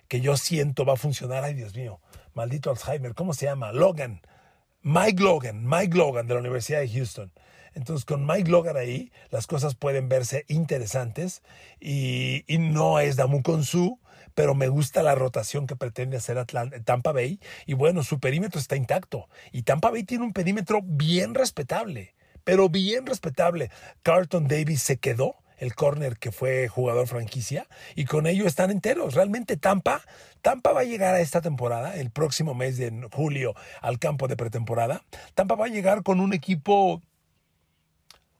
que 0.07 0.21
yo 0.21 0.37
siento 0.37 0.85
va 0.85 0.93
a 0.93 0.97
funcionar. 0.97 1.43
Ay, 1.43 1.53
Dios 1.53 1.75
mío, 1.75 2.01
maldito 2.33 2.71
Alzheimer, 2.71 3.13
¿cómo 3.13 3.33
se 3.33 3.45
llama? 3.45 3.71
Logan. 3.71 4.21
Mike 4.81 5.21
Logan, 5.21 5.63
Mike 5.67 5.95
Logan 5.95 6.25
de 6.25 6.33
la 6.33 6.39
Universidad 6.39 6.79
de 6.79 6.89
Houston. 6.89 7.31
Entonces, 7.73 8.03
con 8.03 8.25
Mike 8.25 8.49
Logan 8.49 8.75
ahí, 8.75 9.11
las 9.29 9.47
cosas 9.47 9.75
pueden 9.75 10.09
verse 10.09 10.45
interesantes 10.49 11.43
y, 11.79 12.43
y 12.53 12.57
no 12.57 12.99
es 12.99 13.15
Damu 13.15 13.43
Konsu, 13.43 13.99
pero 14.33 14.55
me 14.55 14.67
gusta 14.67 15.03
la 15.03 15.15
rotación 15.15 15.67
que 15.67 15.75
pretende 15.75 16.17
hacer 16.17 16.43
Tampa 16.83 17.11
Bay. 17.11 17.39
Y 17.65 17.73
bueno, 17.73 18.03
su 18.03 18.19
perímetro 18.19 18.59
está 18.59 18.75
intacto. 18.75 19.27
Y 19.51 19.63
Tampa 19.63 19.91
Bay 19.91 20.03
tiene 20.03 20.23
un 20.23 20.33
perímetro 20.33 20.81
bien 20.83 21.33
respetable, 21.33 22.15
pero 22.43 22.69
bien 22.69 23.05
respetable. 23.05 23.71
Carlton 24.03 24.47
Davis 24.47 24.81
se 24.83 24.97
quedó 24.97 25.35
el 25.61 25.75
corner 25.75 26.17
que 26.17 26.31
fue 26.31 26.67
jugador 26.67 27.07
franquicia, 27.07 27.67
y 27.95 28.05
con 28.05 28.25
ello 28.25 28.47
están 28.47 28.71
enteros. 28.71 29.13
Realmente 29.13 29.57
Tampa, 29.57 30.01
Tampa 30.41 30.71
va 30.73 30.81
a 30.81 30.85
llegar 30.85 31.13
a 31.13 31.21
esta 31.21 31.39
temporada, 31.39 31.95
el 31.95 32.09
próximo 32.09 32.55
mes 32.55 32.77
de 32.77 33.07
julio, 33.13 33.53
al 33.79 33.99
campo 33.99 34.27
de 34.27 34.35
pretemporada. 34.35 35.03
Tampa 35.35 35.53
va 35.53 35.65
a 35.65 35.69
llegar 35.69 36.01
con 36.01 36.19
un 36.19 36.33
equipo 36.33 37.03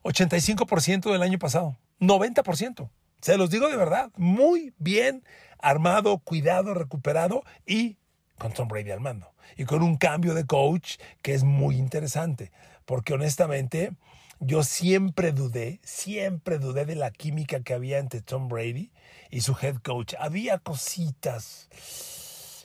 85% 0.02 1.12
del 1.12 1.22
año 1.22 1.38
pasado, 1.38 1.78
90%. 2.00 2.90
Se 3.20 3.36
los 3.36 3.50
digo 3.50 3.68
de 3.68 3.76
verdad, 3.76 4.10
muy 4.16 4.74
bien 4.78 5.22
armado, 5.62 6.18
cuidado, 6.18 6.74
recuperado 6.74 7.42
y 7.66 7.96
con 8.38 8.52
Tom 8.52 8.68
Brady 8.68 8.90
al 8.90 9.00
mando. 9.00 9.32
Y 9.56 9.64
con 9.64 9.82
un 9.82 9.96
cambio 9.96 10.34
de 10.34 10.46
coach 10.46 10.98
que 11.22 11.34
es 11.34 11.44
muy 11.44 11.76
interesante, 11.76 12.52
porque 12.84 13.14
honestamente 13.14 13.92
yo 14.40 14.64
siempre 14.64 15.32
dudé, 15.32 15.80
siempre 15.84 16.58
dudé 16.58 16.84
de 16.84 16.96
la 16.96 17.12
química 17.12 17.60
que 17.60 17.74
había 17.74 17.98
entre 17.98 18.22
Tom 18.22 18.48
Brady 18.48 18.90
y 19.30 19.42
su 19.42 19.56
head 19.60 19.76
coach. 19.76 20.14
Había 20.18 20.58
cositas 20.58 21.68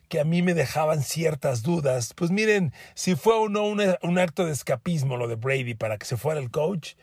que 0.10 0.20
a 0.20 0.24
mí 0.24 0.42
me 0.42 0.54
dejaban 0.54 1.04
ciertas 1.04 1.62
dudas. 1.62 2.13
Pues 2.16 2.32
miren, 2.32 2.74
si 2.96 3.16
fue 3.16 3.36
o 3.36 3.50
no 3.50 3.63
un, 3.66 4.20
acto 4.20 4.46
de 4.46 4.54
escapismo 4.54 5.18
lo 5.18 5.27
de 5.27 5.36
Brady 5.36 5.75
para 5.75 5.98
que 5.98 6.06
se 6.06 6.18
fuera 6.18 6.39
el 6.39 6.50
coach, 6.50 6.96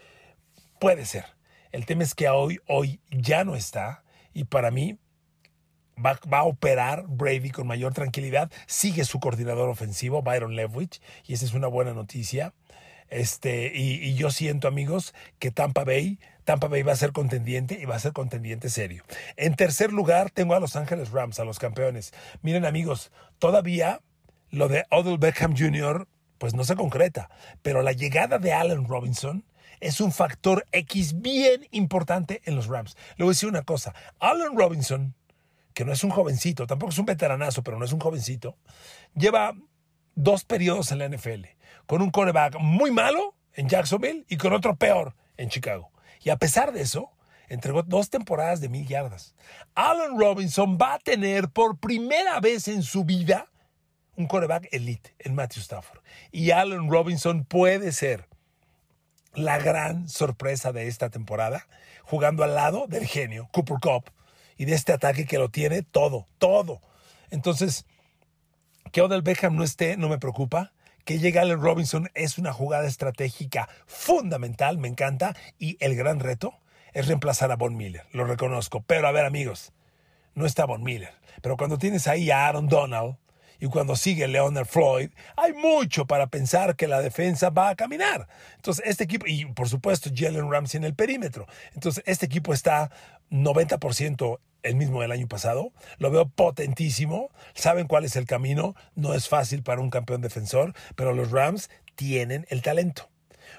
puede 0.81 1.07
ser. 1.07 1.27
El 1.71 1.87
tema 1.87 2.03
es 2.03 2.15
que 2.15 2.29
hoy, 2.29 2.61
hoy 2.67 3.01
ya 3.11 3.45
no 3.45 3.55
está 3.55 4.03
y 4.33 4.45
para 4.45 4.71
mí 4.71 4.99
Va, 5.97 6.19
va, 6.33 6.39
a 6.39 6.45
operar 6.45 7.05
Brady 7.07 7.51
con 7.51 7.67
mayor 7.67 7.95
tranquilidad. 7.95 8.51
Sigue 8.67 9.05
su 9.05 9.21
coordinador 9.21 9.69
ofensivo, 9.69 10.23
Byron 10.23 10.57
Leftwich, 10.57 11.01
y 11.27 11.35
esa 11.35 11.45
es 11.45 11.55
una 11.55 11.69
buena 11.69 11.93
noticia. 11.93 12.53
Este, 13.09 13.71
y, 13.75 14.15
yo 14.15 14.31
siento, 14.31 14.67
amigos, 14.67 15.15
que 15.39 15.51
Tampa 15.51 15.85
Bay, 15.85 16.19
Tampa 16.45 16.69
Bay 16.69 16.83
va 16.83 16.93
a 16.93 16.97
ser 16.97 17.13
contendiente 17.13 17.79
y 17.81 17.85
va 17.85 17.97
a 17.97 18.01
ser 18.01 18.13
contendiente 18.13 18.71
serio. 18.71 19.05
En 19.37 19.55
tercer 19.55 19.93
lugar, 19.93 20.31
tengo 20.31 20.55
a 20.55 20.61
Los 20.61 20.77
Ángeles 20.77 21.11
Rams, 21.11 21.39
a 21.39 21.45
los 21.45 21.59
campeones. 21.59 22.13
Miren, 22.43 22.65
amigos, 22.65 23.13
todavía 23.39 24.01
lo 24.51 24.69
de 24.69 24.85
Odell 24.91 25.19
Beckham 25.19 25.57
Jr., 25.57 26.09
pues 26.39 26.55
no 26.55 26.65
se 26.65 26.75
concreta, 26.75 27.31
pero 27.63 27.83
la 27.83 27.93
llegada 27.93 28.39
de 28.39 28.53
Allen 28.53 28.89
Robinson 28.89 29.45
es 29.81 30.01
un 30.01 30.13
factor 30.13 30.67
X 30.73 31.21
bien 31.21 31.67
importante 31.71 32.43
en 32.45 32.57
los 32.57 32.67
Rams. 32.67 32.97
Le 33.17 33.25
voy 33.25 33.31
a 33.31 33.35
decir 33.35 33.49
una 33.49 33.63
cosa, 33.63 33.95
Allen 34.19 34.57
Robinson, 34.57 35.15
que 35.75 35.85
no 35.85 35.93
es 35.93 36.05
un 36.05 36.11
jovencito, 36.11 36.67
tampoco 36.67 36.93
es 36.93 36.99
un 36.99 37.07
veteranazo, 37.07 37.63
pero 37.63 37.79
no 37.79 37.85
es 37.85 37.93
un 37.93 38.01
jovencito, 38.01 38.57
lleva 39.15 39.55
dos 40.15 40.45
periodos 40.45 40.93
en 40.93 40.99
la 41.01 41.09
NFL 41.09 41.47
con 41.87 42.01
un 42.01 42.11
coreback 42.11 42.57
muy 42.61 42.91
malo 42.91 43.35
en 43.53 43.69
Jacksonville 43.69 44.25
y 44.29 44.37
con 44.37 44.53
otro 44.53 44.77
peor 44.77 45.15
en 45.37 45.49
Chicago. 45.49 45.91
Y 46.23 46.31
a 46.31 46.37
pesar 46.37 46.73
de 46.73 46.81
eso, 46.81 47.11
entregó 47.49 47.83
dos 47.83 48.11
temporadas 48.11 48.61
de 48.61 48.69
mil 48.69 48.87
yardas. 48.87 49.35
Allen 49.75 50.19
Robinson 50.19 50.79
va 50.81 50.95
a 50.95 50.99
tener 50.99 51.49
por 51.49 51.79
primera 51.79 52.41
vez 52.41 52.69
en 52.69 52.83
su 52.83 53.05
vida 53.05 53.51
un 54.17 54.27
coreback 54.27 54.69
elite 54.73 55.15
en 55.19 55.35
Matthew 55.35 55.63
Stafford. 55.63 56.01
Y 56.31 56.53
Allen 56.53 56.91
Robinson 56.91 57.45
puede 57.45 57.93
ser 57.93 58.29
la 59.35 59.59
gran 59.59 60.09
sorpresa 60.09 60.73
de 60.73 60.87
esta 60.87 61.11
temporada, 61.11 61.67
jugando 62.05 62.45
al 62.45 62.55
lado 62.55 62.87
del 62.87 63.07
genio 63.07 63.49
Cooper 63.53 63.79
Cup 63.83 64.11
y 64.57 64.65
de 64.65 64.75
este 64.75 64.93
ataque 64.93 65.27
que 65.27 65.39
lo 65.39 65.49
tiene 65.51 65.83
todo, 65.83 66.27
todo. 66.39 66.81
Entonces, 67.31 67.87
que 68.93 69.03
Odell 69.03 69.23
Beckham 69.23 69.57
no 69.57 69.65
esté 69.65 69.97
no 69.97 70.09
me 70.09 70.19
preocupa 70.19 70.73
que 71.05 71.19
llegue 71.19 71.39
Allen 71.39 71.61
Robinson 71.61 72.11
es 72.15 72.39
una 72.39 72.53
jugada 72.53 72.87
estratégica 72.87 73.69
fundamental, 73.87 74.79
me 74.79 74.89
encanta, 74.89 75.37
y 75.59 75.77
el 75.81 75.97
gran 75.97 76.21
reto 76.21 76.55
es 76.93 77.07
reemplazar 77.07 77.53
a 77.53 77.57
Von 77.57 77.77
Miller, 77.77 78.07
lo 78.13 78.25
reconozco. 78.25 78.83
Pero 78.87 79.07
a 79.07 79.13
ver 79.13 79.25
amigos, 79.25 79.73
no 80.35 80.47
está 80.47 80.65
Von 80.65 80.83
Miller, 80.83 81.13
pero 81.43 81.57
cuando 81.57 81.79
tienes 81.79 82.09
ahí 82.09 82.31
a 82.31 82.47
Aaron 82.47 82.69
Donald 82.69 83.17
y 83.65 83.69
cuando 83.69 83.97
sigue 83.97 84.29
Leonard 84.29 84.67
Floyd, 84.67 85.09
hay 85.39 85.55
mucho 85.55 86.07
para 86.07 86.27
pensar 86.27 86.77
que 86.77 86.87
la 86.87 87.01
defensa 87.01 87.49
va 87.49 87.71
a 87.71 87.75
caminar. 87.75 88.29
Entonces 88.57 88.85
este 88.87 89.05
equipo, 89.05 89.27
y 89.27 89.47
por 89.47 89.71
supuesto 89.71 90.11
Jalen 90.15 90.51
Ramsey 90.51 90.77
en 90.77 90.85
el 90.85 90.95
perímetro, 90.95 91.47
entonces 91.73 92.05
este 92.07 92.27
equipo 92.27 92.53
está 92.53 92.91
90% 93.31 94.39
el 94.65 94.75
mismo 94.75 95.01
del 95.01 95.13
año 95.13 95.29
pasado. 95.29 95.73
Lo 95.97 96.11
veo 96.11 96.29
potentísimo. 96.29 97.31
Saben 97.55 97.87
cuál 97.87 98.05
es 98.05 98.17
el 98.17 98.27
camino. 98.27 98.75
No 98.97 99.15
es 99.15 99.31
fácil 99.31 99.63
para 99.63 99.81
un 99.81 99.89
campeón 99.89 100.21
defensor, 100.21 100.75
pero 100.95 101.15
los 101.15 101.31
Rams 101.31 101.71
tienen 101.95 102.45
el 102.51 102.61
talento. 102.61 103.09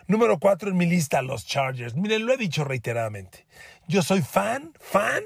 Número 0.06 0.40
cuatro 0.40 0.70
en 0.70 0.78
mi 0.78 0.86
lista, 0.86 1.24
los 1.24 1.48
Chargers. 1.48 1.96
Miren, 1.96 2.28
lo 2.28 2.34
he 2.34 2.38
dicho 2.38 2.64
reiteradamente. 2.64 3.48
Yo 3.88 4.04
soy 4.04 4.22
fan, 4.22 4.72
fan 4.80 5.24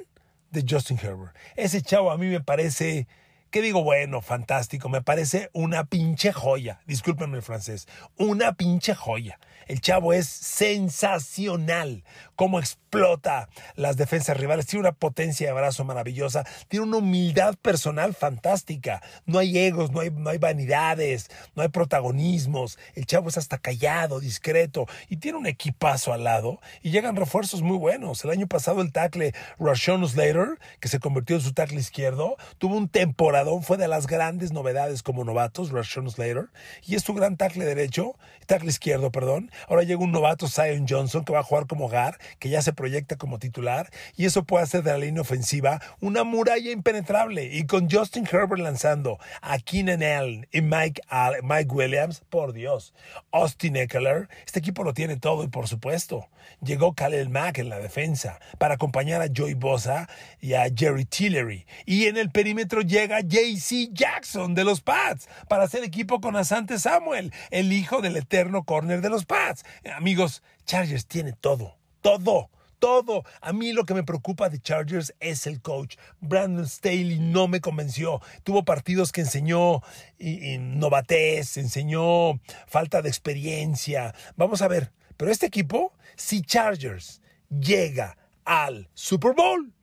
de 0.52 0.64
Justin 0.68 0.98
Herbert. 1.04 1.36
Ese 1.58 1.82
chavo 1.82 2.12
a 2.12 2.18
mí 2.18 2.28
me 2.28 2.40
parece 2.40 3.08
¿Qué 3.52 3.64
digo? 3.64 3.84
Bueno, 3.84 4.22
fantástico. 4.22 4.90
Me 4.90 5.02
parece 5.02 5.50
una 5.54 5.84
pinche 5.86 6.32
joya. 6.32 6.82
Discúlpenme 6.86 7.38
el 7.38 7.42
francés. 7.42 7.88
Una 8.16 8.54
pinche 8.54 8.94
joya. 8.94 9.40
El 9.66 9.82
chavo 9.82 10.14
es 10.14 10.28
sensacional. 10.28 12.04
Cómo 12.40 12.58
explota 12.60 13.50
las 13.76 13.98
defensas 13.98 14.38
rivales. 14.38 14.66
Tiene 14.66 14.88
una 14.88 14.94
potencia 14.94 15.48
de 15.48 15.52
brazo 15.52 15.84
maravillosa. 15.84 16.46
Tiene 16.70 16.86
una 16.86 16.98
humildad 17.00 17.56
personal 17.62 18.14
fantástica. 18.14 19.02
No 19.26 19.40
hay 19.40 19.58
egos, 19.58 19.92
no 19.92 20.00
hay, 20.00 20.10
no 20.10 20.30
hay 20.30 20.38
vanidades, 20.38 21.30
no 21.56 21.64
hay 21.64 21.68
protagonismos. 21.68 22.80
El 22.96 23.06
chavo 23.06 23.28
es 23.28 23.38
hasta 23.38 23.58
callado, 23.58 24.22
discreto. 24.22 24.88
Y 25.10 25.18
tiene 25.18 25.38
un 25.38 25.48
equipazo 25.48 26.14
al 26.14 26.24
lado. 26.24 26.62
Y 26.82 26.92
llegan 26.92 27.18
refuerzos 27.18 27.62
muy 27.62 27.78
buenos. 27.78 28.24
El 28.24 28.32
año 28.32 28.48
pasado 28.48 28.80
el 28.80 28.94
tackle 28.94 29.34
Rashon 29.60 30.08
Slater, 30.08 30.60
que 30.80 30.88
se 30.88 31.00
convirtió 31.00 31.36
en 31.36 31.42
su 31.42 31.52
tackle 31.52 31.82
izquierdo, 31.82 32.38
tuvo 32.58 32.78
un 32.78 32.88
temporada 32.88 33.50
fue 33.62 33.78
de 33.78 33.88
las 33.88 34.08
grandes 34.08 34.52
novedades 34.52 35.04
como 35.04 35.24
novatos, 35.24 35.72
Rashawn 35.72 36.10
Slater, 36.10 36.50
y 36.86 36.96
es 36.96 37.04
su 37.04 37.14
gran 37.14 37.38
tackle 37.38 37.66
derecho, 37.66 38.16
tackle 38.46 38.70
izquierdo, 38.70 39.12
perdón. 39.12 39.52
Ahora 39.68 39.84
llega 39.84 40.04
un 40.04 40.12
novato, 40.12 40.48
Zion 40.48 40.86
Johnson, 40.88 41.26
que 41.26 41.34
va 41.34 41.40
a 41.40 41.44
jugar 41.44 41.68
como 41.68 41.90
Gar, 41.90 42.18
que 42.38 42.50
ya 42.50 42.62
se 42.62 42.74
proyecta 42.74 43.18
como 43.18 43.40
titular, 43.40 43.90
y 44.16 44.26
eso 44.26 44.44
puede 44.44 44.64
hacer 44.64 44.84
de 44.84 44.92
la 44.92 44.98
línea 44.98 45.22
ofensiva 45.22 45.82
una 46.00 46.24
muralla 46.24 46.72
impenetrable. 46.72 47.46
Y 47.46 47.66
con 47.66 47.90
Justin 47.90 48.28
Herbert 48.32 48.62
lanzando 48.62 49.20
a 49.42 49.58
Keenan 49.58 50.04
Allen 50.04 50.48
y 50.52 50.62
Mike, 50.62 51.02
Mike 51.44 51.74
Williams, 51.74 52.22
por 52.30 52.54
Dios, 52.54 52.94
Austin 53.32 53.76
Eckler, 53.76 54.30
este 54.46 54.60
equipo 54.60 54.84
lo 54.84 54.94
tiene 54.94 55.18
todo, 55.18 55.44
y 55.44 55.48
por 55.48 55.68
supuesto, 55.68 56.30
llegó 56.62 56.94
Khalil 56.94 57.30
Mack 57.30 57.60
en 57.60 57.70
la 57.70 57.80
defensa 57.80 58.40
para 58.58 58.76
acompañar 58.76 59.22
a 59.22 59.30
Joey 59.36 59.54
Bosa 59.54 60.10
y 60.42 60.54
a 60.54 60.66
Jerry 60.76 61.06
Tillery. 61.06 61.66
Y 61.86 62.06
en 62.06 62.18
el 62.18 62.32
perímetro 62.32 62.82
llega 62.82 63.22
JC 63.22 63.92
Jackson 63.92 64.56
de 64.56 64.64
los 64.64 64.82
Pats 64.82 65.28
para 65.48 65.64
hacer 65.64 65.84
equipo 65.84 66.22
con 66.22 66.36
Asante 66.36 66.80
Samuel, 66.80 67.34
el 67.52 67.72
hijo 67.74 68.02
del 68.02 68.18
eterno 68.18 68.64
corner 68.64 69.02
de 69.02 69.10
los 69.10 69.26
Pats. 69.26 69.64
Amigos, 69.96 70.44
Chargers 70.66 71.08
tiene 71.08 71.34
todo, 71.34 71.78
todo 72.02 72.50
todo. 72.80 73.24
A 73.42 73.54
mí 73.54 73.74
lo 73.74 73.86
que 73.86 73.94
me 73.94 74.04
preocupa 74.04 74.50
de 74.50 74.60
Chargers 74.60 75.14
es 75.20 75.46
el 75.46 75.62
coach. 75.62 75.98
Brandon 76.22 76.68
Staley 76.68 77.20
no 77.20 77.48
me 77.48 77.62
convenció. 77.62 78.22
Tuvo 78.44 78.66
partidos 78.66 79.12
que 79.12 79.22
enseñó 79.22 79.82
novatez, 80.18 81.58
enseñó 81.58 82.40
falta 82.68 83.02
de 83.02 83.10
experiencia. 83.10 84.16
Vamos 84.36 84.62
a 84.62 84.68
ver. 84.68 84.92
Pero 85.18 85.32
este 85.32 85.46
equipo, 85.46 85.94
si 86.16 86.42
Chargers 86.42 87.22
llega 87.50 88.18
al 88.46 88.90
Super 88.94 89.34
Bowl, 89.34 89.74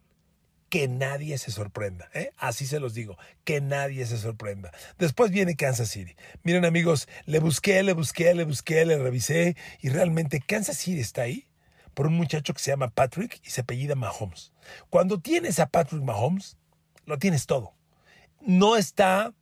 que 0.71 0.89
nadie 0.89 1.39
se 1.39 1.51
sorprenda. 1.51 2.09
¿eh? 2.15 2.33
Así 2.39 2.67
se 2.67 2.81
los 2.81 2.95
digo, 2.95 3.17
que 3.45 3.61
nadie 3.61 4.05
se 4.07 4.17
sorprenda. 4.17 4.73
Después 4.99 5.31
viene 5.31 5.55
Kansas 5.55 5.91
City. 5.91 6.17
Miren 6.43 6.65
amigos, 6.65 7.07
le 7.27 7.39
busqué, 7.39 7.83
le 7.83 7.93
busqué, 7.93 8.35
le 8.35 8.45
busqué, 8.45 8.85
le 8.85 8.99
revisé 8.99 9.57
y 9.81 9.91
realmente 9.91 10.41
Kansas 10.41 10.79
City 10.79 11.01
está 11.01 11.23
ahí 11.23 11.46
por 11.97 12.07
un 12.07 12.15
muchacho 12.15 12.53
que 12.53 12.61
se 12.61 12.71
llama 12.71 12.91
Patrick 12.91 13.41
y 13.43 13.49
se 13.49 13.63
apellida 13.63 13.95
Mahomes. 13.95 14.53
Cuando 14.91 15.19
tienes 15.19 15.59
a 15.59 15.67
Patrick 15.67 16.03
Mahomes, 16.03 16.59
lo 17.07 17.19
tienes 17.19 17.47
todo. 17.47 17.73
No 18.43 18.77
está 18.77 19.33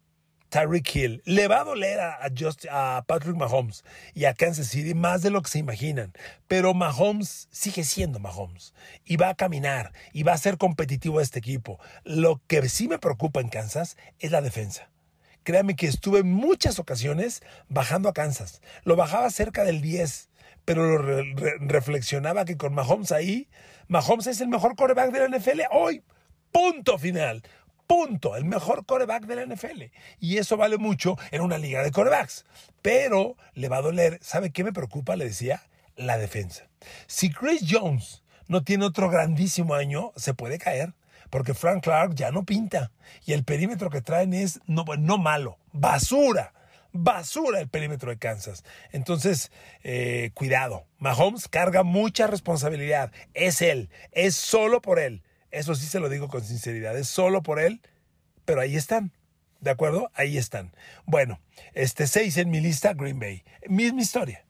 Tyreek 0.50 0.94
Hill. 0.94 1.22
Le 1.24 1.48
va 1.48 1.62
a 1.62 1.64
doler 1.64 1.98
a, 1.98 3.04
Patrick 3.08 3.34
Mahomes 3.34 3.82
y 4.14 4.26
a 4.26 4.34
Kansas 4.34 4.68
City 4.68 4.94
más 4.94 5.20
de 5.22 5.30
lo 5.30 5.42
que 5.42 5.50
se 5.50 5.58
imaginan. 5.58 6.12
Pero 6.46 6.74
Mahomes 6.74 7.48
sigue 7.50 7.82
siendo 7.82 8.20
Mahomes 8.20 8.72
y 9.04 9.16
va 9.16 9.30
a 9.30 9.34
caminar 9.34 9.92
y 10.12 10.22
va 10.22 10.34
a 10.34 10.38
ser 10.38 10.56
competitivo 10.56 11.20
este 11.20 11.40
equipo. 11.40 11.80
Lo 12.04 12.40
que 12.46 12.68
sí 12.68 12.86
me 12.86 13.00
preocupa 13.00 13.40
en 13.40 13.48
Kansas 13.48 13.96
es 14.20 14.30
la 14.30 14.42
defensa. 14.42 14.90
Créame 15.42 15.74
que 15.74 15.88
estuve 15.88 16.20
en 16.20 16.32
muchas 16.32 16.78
ocasiones 16.78 17.42
bajando 17.68 18.08
a 18.08 18.14
Kansas. 18.14 18.62
Lo 18.84 18.94
bajaba 18.94 19.28
cerca 19.30 19.64
del 19.64 19.82
10 19.82 20.30
pero 20.64 21.22
reflexionaba 21.60 22.44
que 22.44 22.56
con 22.56 22.74
Mahomes 22.74 23.12
ahí, 23.12 23.48
Mahomes 23.88 24.26
es 24.26 24.40
el 24.40 24.48
mejor 24.48 24.76
coreback 24.76 25.10
de 25.10 25.28
la 25.28 25.38
NFL 25.38 25.60
hoy. 25.70 26.02
Punto 26.50 26.98
final. 26.98 27.42
Punto. 27.86 28.36
El 28.36 28.44
mejor 28.44 28.86
coreback 28.86 29.26
de 29.26 29.36
la 29.36 29.46
NFL. 29.46 29.82
Y 30.18 30.38
eso 30.38 30.56
vale 30.56 30.78
mucho 30.78 31.16
en 31.30 31.42
una 31.42 31.58
liga 31.58 31.82
de 31.82 31.90
corebacks. 31.90 32.46
Pero 32.80 33.36
le 33.52 33.68
va 33.68 33.78
a 33.78 33.82
doler. 33.82 34.18
¿Sabe 34.22 34.50
qué 34.50 34.64
me 34.64 34.72
preocupa? 34.72 35.16
Le 35.16 35.26
decía, 35.26 35.62
la 35.96 36.16
defensa. 36.16 36.68
Si 37.06 37.30
Chris 37.30 37.64
Jones 37.68 38.22
no 38.48 38.62
tiene 38.62 38.86
otro 38.86 39.10
grandísimo 39.10 39.74
año, 39.74 40.12
se 40.16 40.32
puede 40.32 40.58
caer. 40.58 40.94
Porque 41.28 41.52
Frank 41.52 41.82
Clark 41.82 42.14
ya 42.14 42.30
no 42.30 42.44
pinta. 42.44 42.90
Y 43.26 43.32
el 43.32 43.44
perímetro 43.44 43.90
que 43.90 44.00
traen 44.00 44.32
es 44.32 44.60
no, 44.66 44.84
no 44.98 45.18
malo, 45.18 45.58
basura 45.72 46.54
basura 46.94 47.60
el 47.60 47.68
perímetro 47.68 48.10
de 48.10 48.18
Kansas. 48.18 48.64
Entonces, 48.92 49.50
eh, 49.82 50.30
cuidado. 50.32 50.86
Mahomes 50.98 51.48
carga 51.48 51.82
mucha 51.82 52.26
responsabilidad. 52.28 53.12
Es 53.34 53.60
él. 53.60 53.90
Es 54.12 54.36
solo 54.36 54.80
por 54.80 54.98
él. 54.98 55.22
Eso 55.50 55.74
sí 55.74 55.86
se 55.86 56.00
lo 56.00 56.08
digo 56.08 56.28
con 56.28 56.42
sinceridad. 56.42 56.96
Es 56.96 57.08
solo 57.08 57.42
por 57.42 57.58
él. 57.58 57.82
Pero 58.44 58.60
ahí 58.60 58.76
están. 58.76 59.12
¿De 59.60 59.70
acuerdo? 59.70 60.10
Ahí 60.14 60.38
están. 60.38 60.72
Bueno, 61.04 61.40
este 61.72 62.06
6 62.06 62.36
en 62.38 62.50
mi 62.50 62.60
lista, 62.60 62.94
Green 62.94 63.18
Bay. 63.18 63.42
Misma 63.68 64.00
historia. 64.00 64.46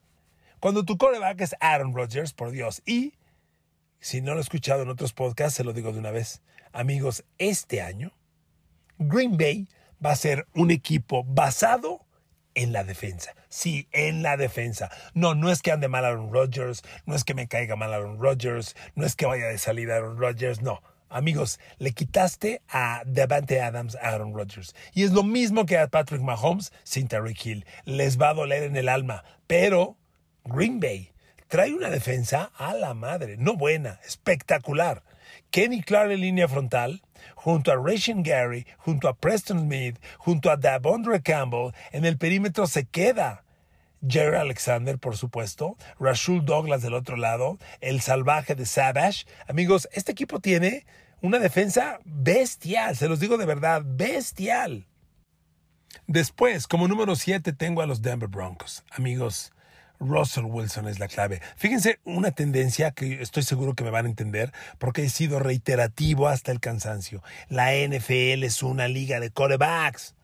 Cuando 0.60 0.84
tu 0.84 0.98
coreback 0.98 1.40
es 1.40 1.56
Aaron 1.60 1.94
Rodgers, 1.94 2.34
por 2.34 2.50
Dios. 2.50 2.82
Y, 2.84 3.14
si 4.00 4.20
no 4.20 4.34
lo 4.34 4.40
he 4.40 4.42
escuchado 4.42 4.82
en 4.82 4.90
otros 4.90 5.14
podcasts, 5.14 5.56
se 5.56 5.64
lo 5.64 5.72
digo 5.72 5.92
de 5.92 5.98
una 5.98 6.10
vez. 6.10 6.42
Amigos, 6.72 7.24
este 7.38 7.80
año, 7.80 8.12
Green 8.98 9.38
Bay 9.38 9.68
va 10.04 10.10
a 10.10 10.16
ser 10.16 10.46
un 10.54 10.70
equipo 10.70 11.24
basado 11.24 12.04
en 12.54 12.72
la 12.72 12.84
defensa. 12.84 13.34
Sí, 13.48 13.88
en 13.92 14.22
la 14.22 14.36
defensa. 14.36 14.90
No, 15.14 15.34
no 15.34 15.50
es 15.50 15.62
que 15.62 15.72
ande 15.72 15.88
mal 15.88 16.04
Aaron 16.04 16.32
Rodgers, 16.32 16.82
no 17.06 17.14
es 17.14 17.24
que 17.24 17.34
me 17.34 17.48
caiga 17.48 17.76
mal 17.76 17.92
Aaron 17.92 18.20
Rodgers, 18.20 18.76
no 18.94 19.04
es 19.06 19.16
que 19.16 19.26
vaya 19.26 19.46
de 19.46 19.58
salida 19.58 19.96
Aaron 19.96 20.18
Rodgers, 20.18 20.62
no. 20.62 20.82
Amigos, 21.08 21.60
le 21.78 21.92
quitaste 21.92 22.60
a 22.68 23.02
Devante 23.06 23.60
Adams 23.60 23.94
a 23.94 24.08
Aaron 24.08 24.34
Rodgers. 24.34 24.74
Y 24.94 25.04
es 25.04 25.12
lo 25.12 25.22
mismo 25.22 25.64
que 25.64 25.78
a 25.78 25.86
Patrick 25.86 26.22
Mahomes 26.22 26.72
sin 26.82 27.06
Tariq 27.06 27.46
Hill. 27.46 27.66
Les 27.84 28.20
va 28.20 28.30
a 28.30 28.34
doler 28.34 28.64
en 28.64 28.76
el 28.76 28.88
alma. 28.88 29.22
Pero 29.46 29.96
Green 30.44 30.80
Bay 30.80 31.12
trae 31.46 31.72
una 31.72 31.88
defensa 31.88 32.50
a 32.56 32.74
la 32.74 32.94
madre. 32.94 33.36
No 33.36 33.54
buena, 33.54 34.00
espectacular. 34.04 35.04
Kenny 35.52 35.82
Clark 35.82 36.10
en 36.10 36.20
línea 36.20 36.48
frontal, 36.48 37.03
junto 37.34 37.72
a 37.72 37.76
Rachel 37.76 38.22
Gary, 38.22 38.66
junto 38.78 39.08
a 39.08 39.14
Preston 39.14 39.60
Smith, 39.60 39.98
junto 40.18 40.50
a 40.50 40.56
Davondre 40.56 41.22
Campbell, 41.22 41.72
en 41.92 42.04
el 42.04 42.18
perímetro 42.18 42.66
se 42.66 42.84
queda 42.84 43.44
Jerry 44.06 44.36
Alexander, 44.36 44.98
por 44.98 45.16
supuesto, 45.16 45.76
Rashul 45.98 46.44
Douglas 46.44 46.82
del 46.82 46.94
otro 46.94 47.16
lado, 47.16 47.58
el 47.80 48.00
salvaje 48.00 48.54
de 48.54 48.66
Savage. 48.66 49.26
Amigos, 49.48 49.88
este 49.92 50.12
equipo 50.12 50.40
tiene 50.40 50.84
una 51.22 51.38
defensa 51.38 52.00
bestial, 52.04 52.96
se 52.96 53.08
los 53.08 53.20
digo 53.20 53.38
de 53.38 53.46
verdad, 53.46 53.82
bestial. 53.84 54.86
Después, 56.06 56.66
como 56.66 56.86
número 56.86 57.16
7, 57.16 57.54
tengo 57.54 57.80
a 57.80 57.86
los 57.86 58.02
Denver 58.02 58.28
Broncos. 58.28 58.84
Amigos, 58.90 59.53
Russell 60.00 60.44
Wilson 60.44 60.88
es 60.88 60.98
la 60.98 61.08
clave. 61.08 61.40
Fíjense 61.56 62.00
una 62.04 62.30
tendencia 62.30 62.90
que 62.90 63.22
estoy 63.22 63.42
seguro 63.42 63.74
que 63.74 63.84
me 63.84 63.90
van 63.90 64.06
a 64.06 64.08
entender 64.08 64.52
porque 64.78 65.04
he 65.04 65.08
sido 65.08 65.38
reiterativo 65.38 66.28
hasta 66.28 66.52
el 66.52 66.60
cansancio. 66.60 67.22
La 67.48 67.72
NFL 67.72 68.44
es 68.44 68.62
una 68.62 68.88
liga 68.88 69.20
de 69.20 69.30
corebacks. 69.30 70.14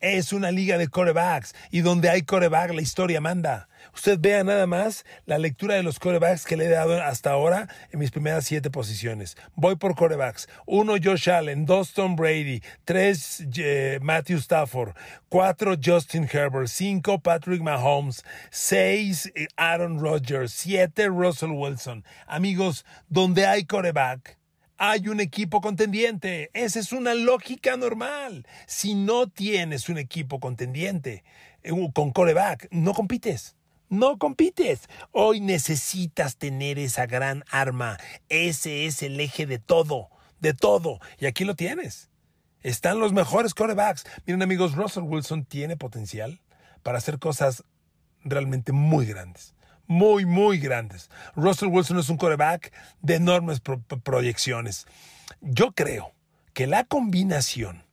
Es 0.00 0.32
una 0.32 0.50
liga 0.50 0.76
de 0.76 0.88
corebacks 0.88 1.54
y 1.70 1.80
donde 1.80 2.10
hay 2.10 2.22
coreback 2.22 2.74
la 2.74 2.82
historia 2.82 3.20
manda. 3.20 3.68
Usted 3.96 4.18
vea 4.20 4.44
nada 4.44 4.66
más 4.66 5.06
la 5.24 5.38
lectura 5.38 5.74
de 5.74 5.82
los 5.82 5.98
corebacks 5.98 6.44
que 6.44 6.58
le 6.58 6.66
he 6.66 6.68
dado 6.68 7.02
hasta 7.02 7.30
ahora 7.30 7.66
en 7.90 7.98
mis 7.98 8.10
primeras 8.10 8.44
siete 8.44 8.70
posiciones. 8.70 9.38
Voy 9.54 9.76
por 9.76 9.94
corebacks. 9.94 10.50
Uno 10.66 10.96
Josh 11.02 11.30
Allen, 11.30 11.64
dos 11.64 11.94
Tom 11.94 12.14
Brady, 12.14 12.62
tres 12.84 13.42
Matthew 14.02 14.36
Stafford, 14.36 14.94
cuatro 15.30 15.76
Justin 15.82 16.28
Herbert, 16.30 16.68
cinco 16.68 17.20
Patrick 17.20 17.62
Mahomes, 17.62 18.22
seis 18.50 19.32
eh, 19.34 19.46
Aaron 19.56 19.98
Rodgers, 19.98 20.52
siete 20.52 21.08
Russell 21.08 21.52
Wilson. 21.52 22.04
Amigos, 22.26 22.84
donde 23.08 23.46
hay 23.46 23.64
coreback 23.64 24.36
hay 24.76 25.08
un 25.08 25.20
equipo 25.20 25.62
contendiente. 25.62 26.50
Esa 26.52 26.80
es 26.80 26.92
una 26.92 27.14
lógica 27.14 27.78
normal. 27.78 28.46
Si 28.66 28.94
no 28.94 29.26
tienes 29.26 29.88
un 29.88 29.96
equipo 29.96 30.38
contendiente 30.38 31.24
eh, 31.62 31.72
con 31.94 32.12
coreback, 32.12 32.68
no 32.70 32.92
compites. 32.92 33.55
No 33.88 34.18
compites. 34.18 34.88
Hoy 35.12 35.40
necesitas 35.40 36.36
tener 36.36 36.78
esa 36.78 37.06
gran 37.06 37.44
arma. 37.50 37.98
Ese 38.28 38.86
es 38.86 39.02
el 39.02 39.18
eje 39.20 39.46
de 39.46 39.58
todo, 39.58 40.10
de 40.40 40.54
todo. 40.54 40.98
Y 41.18 41.26
aquí 41.26 41.44
lo 41.44 41.54
tienes. 41.54 42.10
Están 42.62 42.98
los 42.98 43.12
mejores 43.12 43.54
corebacks. 43.54 44.04
Miren 44.26 44.42
amigos, 44.42 44.74
Russell 44.74 45.04
Wilson 45.04 45.44
tiene 45.44 45.76
potencial 45.76 46.40
para 46.82 46.98
hacer 46.98 47.18
cosas 47.18 47.64
realmente 48.24 48.72
muy 48.72 49.06
grandes 49.06 49.56
muy, 49.86 50.26
muy 50.26 50.58
grandes. 50.58 51.10
Russell 51.34 51.68
Wilson 51.68 51.98
es 51.98 52.08
un 52.08 52.16
coreback 52.16 52.72
de 53.00 53.16
enormes 53.16 53.60
proyecciones. 53.60 54.86
Yo 55.40 55.72
creo 55.72 56.12
que 56.54 56.66
la 56.66 56.84
combinación 56.84 57.84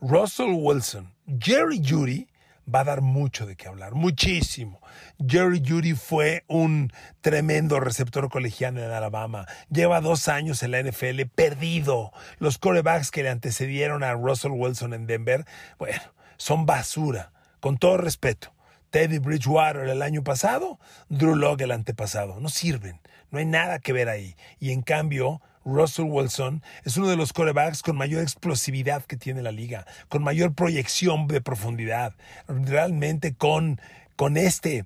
Russell 0.00 0.52
Wilson, 0.54 1.14
Jerry 1.40 1.80
Judy, 1.84 2.28
va 2.72 2.80
a 2.80 2.84
dar 2.84 3.00
mucho 3.00 3.46
de 3.46 3.56
qué 3.56 3.68
hablar, 3.68 3.94
muchísimo. 3.94 4.80
Jerry 5.26 5.62
Judy 5.66 5.94
fue 5.94 6.44
un 6.48 6.92
tremendo 7.20 7.80
receptor 7.80 8.28
colegial 8.30 8.78
en 8.78 8.90
Alabama. 8.90 9.46
Lleva 9.70 10.00
dos 10.00 10.28
años 10.28 10.62
en 10.62 10.70
la 10.72 10.82
NFL 10.82 11.22
perdido. 11.34 12.12
Los 12.38 12.58
corebacks 12.58 13.10
que 13.10 13.22
le 13.22 13.30
antecedieron 13.30 14.02
a 14.02 14.14
Russell 14.14 14.52
Wilson 14.52 14.94
en 14.94 15.06
Denver, 15.06 15.44
bueno, 15.78 16.00
son 16.36 16.66
basura, 16.66 17.32
con 17.60 17.78
todo 17.78 17.96
respeto. 17.96 18.54
Teddy 18.90 19.18
Bridgewater 19.18 19.88
el 19.88 20.02
año 20.02 20.22
pasado, 20.22 20.78
Drew 21.08 21.34
Locke 21.34 21.62
el 21.62 21.72
antepasado. 21.72 22.38
No 22.38 22.48
sirven, 22.48 23.00
no 23.30 23.40
hay 23.40 23.44
nada 23.44 23.80
que 23.80 23.92
ver 23.92 24.08
ahí. 24.08 24.36
Y 24.60 24.70
en 24.70 24.82
cambio, 24.82 25.42
Russell 25.64 26.06
Wilson 26.06 26.62
es 26.84 26.96
uno 26.96 27.08
de 27.08 27.16
los 27.16 27.32
corebacks 27.32 27.82
con 27.82 27.96
mayor 27.96 28.22
explosividad 28.22 29.04
que 29.04 29.16
tiene 29.16 29.42
la 29.42 29.52
liga, 29.52 29.86
con 30.08 30.22
mayor 30.22 30.54
proyección 30.54 31.26
de 31.26 31.40
profundidad, 31.40 32.14
realmente 32.48 33.34
con, 33.34 33.80
con 34.16 34.36
este 34.36 34.84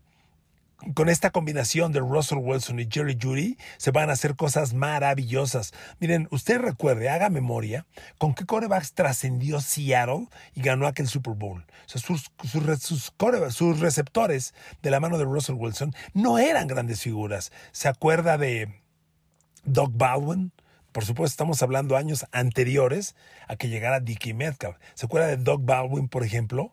con 0.95 1.09
esta 1.09 1.31
combinación 1.31 1.93
de 1.93 2.01
Russell 2.01 2.39
Wilson 2.39 2.79
y 2.79 2.89
Jerry 2.91 3.19
Judy 3.21 3.59
se 3.79 3.91
van 3.91 4.11
a 4.11 4.13
hacer 4.13 4.37
cosas 4.37 4.75
maravillosas. 4.75 5.73
Miren, 5.99 6.29
usted 6.31 6.61
recuerde, 6.61 7.09
haga 7.09 7.31
memoria, 7.31 7.85
con 8.17 8.35
qué 8.35 8.47
corebacks 8.47 8.93
trascendió 8.93 9.61
Seattle 9.61 10.29
y 10.55 10.63
ganó 10.63 10.87
aquel 10.87 11.09
Super 11.09 11.35
Bowl. 11.35 11.65
O 11.87 11.89
sea, 11.89 12.01
sus, 12.01 12.31
sus, 12.45 13.13
sus 13.55 13.81
receptores 13.81 14.55
de 14.83 14.91
la 14.91 15.01
mano 15.01 15.19
de 15.19 15.25
Russell 15.25 15.57
Wilson 15.57 15.95
no 16.15 16.39
eran 16.39 16.69
grandes 16.69 17.01
figuras. 17.01 17.51
¿Se 17.73 17.89
acuerda 17.89 18.39
de 18.39 18.81
Doug 19.65 19.91
Baldwin? 19.93 20.53
Por 20.99 21.05
supuesto, 21.05 21.33
estamos 21.33 21.63
hablando 21.63 21.97
años 21.97 22.27
anteriores 22.33 23.15
a 23.47 23.55
que 23.55 23.69
llegara 23.69 24.01
Dickie 24.01 24.35
Metcalf. 24.35 24.79
¿Se 24.95 25.07
acuerda 25.07 25.29
de 25.29 25.37
Doug 25.37 25.65
Baldwin, 25.65 26.09
por 26.09 26.25
ejemplo? 26.25 26.73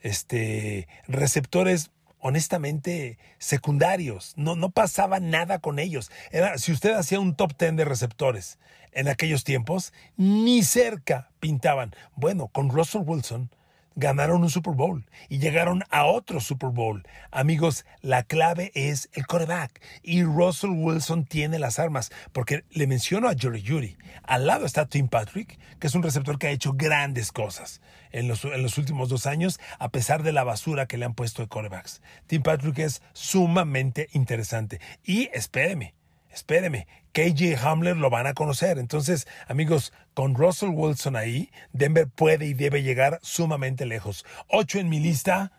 Este, 0.00 0.88
receptores 1.06 1.92
honestamente 2.18 3.18
secundarios. 3.38 4.32
No, 4.34 4.56
no 4.56 4.70
pasaba 4.70 5.20
nada 5.20 5.60
con 5.60 5.78
ellos. 5.78 6.10
Era, 6.32 6.58
si 6.58 6.72
usted 6.72 6.90
hacía 6.94 7.20
un 7.20 7.36
top 7.36 7.54
ten 7.54 7.76
de 7.76 7.84
receptores 7.84 8.58
en 8.90 9.06
aquellos 9.06 9.44
tiempos, 9.44 9.92
ni 10.16 10.64
cerca 10.64 11.30
pintaban. 11.38 11.94
Bueno, 12.16 12.48
con 12.48 12.68
Russell 12.68 13.02
Wilson 13.04 13.48
ganaron 13.96 14.42
un 14.42 14.50
Super 14.50 14.74
Bowl 14.74 15.04
y 15.28 15.38
llegaron 15.38 15.84
a 15.90 16.04
otro 16.04 16.40
Super 16.40 16.70
Bowl. 16.70 17.02
Amigos, 17.30 17.84
la 18.00 18.22
clave 18.22 18.72
es 18.74 19.08
el 19.12 19.26
coreback 19.26 19.80
y 20.02 20.22
Russell 20.22 20.70
Wilson 20.70 21.24
tiene 21.24 21.58
las 21.58 21.78
armas 21.78 22.10
porque 22.32 22.64
le 22.70 22.86
menciono 22.86 23.28
a 23.28 23.34
Jerry 23.34 23.64
Judy. 23.66 23.96
Al 24.22 24.46
lado 24.46 24.66
está 24.66 24.86
Tim 24.86 25.08
Patrick, 25.08 25.58
que 25.78 25.86
es 25.86 25.94
un 25.94 26.02
receptor 26.02 26.38
que 26.38 26.48
ha 26.48 26.50
hecho 26.50 26.72
grandes 26.74 27.32
cosas 27.32 27.80
en 28.12 28.28
los, 28.28 28.44
últimos 28.78 29.08
dos 29.08 29.26
años, 29.26 29.58
a 29.78 29.88
pesar 29.90 30.22
de 30.22 30.32
la 30.32 30.44
basura 30.44 30.86
que 30.86 30.98
le 30.98 31.04
han 31.04 31.14
puesto 31.14 31.42
de 31.42 31.48
corebacks. 31.48 32.02
Tim 32.26 32.42
Patrick 32.42 32.78
es 32.78 33.02
sumamente 33.12 34.08
interesante. 34.12 34.80
Y 35.02 35.30
espéreme, 35.32 35.94
espéreme, 36.32 36.86
KJ 37.12 37.56
Hamler 37.62 37.96
lo 37.96 38.10
van 38.10 38.26
a 38.26 38.34
conocer. 38.34 38.78
Entonces, 38.78 39.26
amigos, 39.46 39.92
con 40.14 40.34
Russell 40.34 40.70
Wilson 40.70 41.16
ahí, 41.16 41.50
Denver 41.72 42.08
puede 42.08 42.46
y 42.46 42.54
debe 42.54 42.82
llegar 42.82 43.18
sumamente 43.22 43.86
lejos. 43.86 44.24
Ocho 44.48 44.78
en 44.78 44.88
mi 44.88 45.00
lista. 45.00 45.52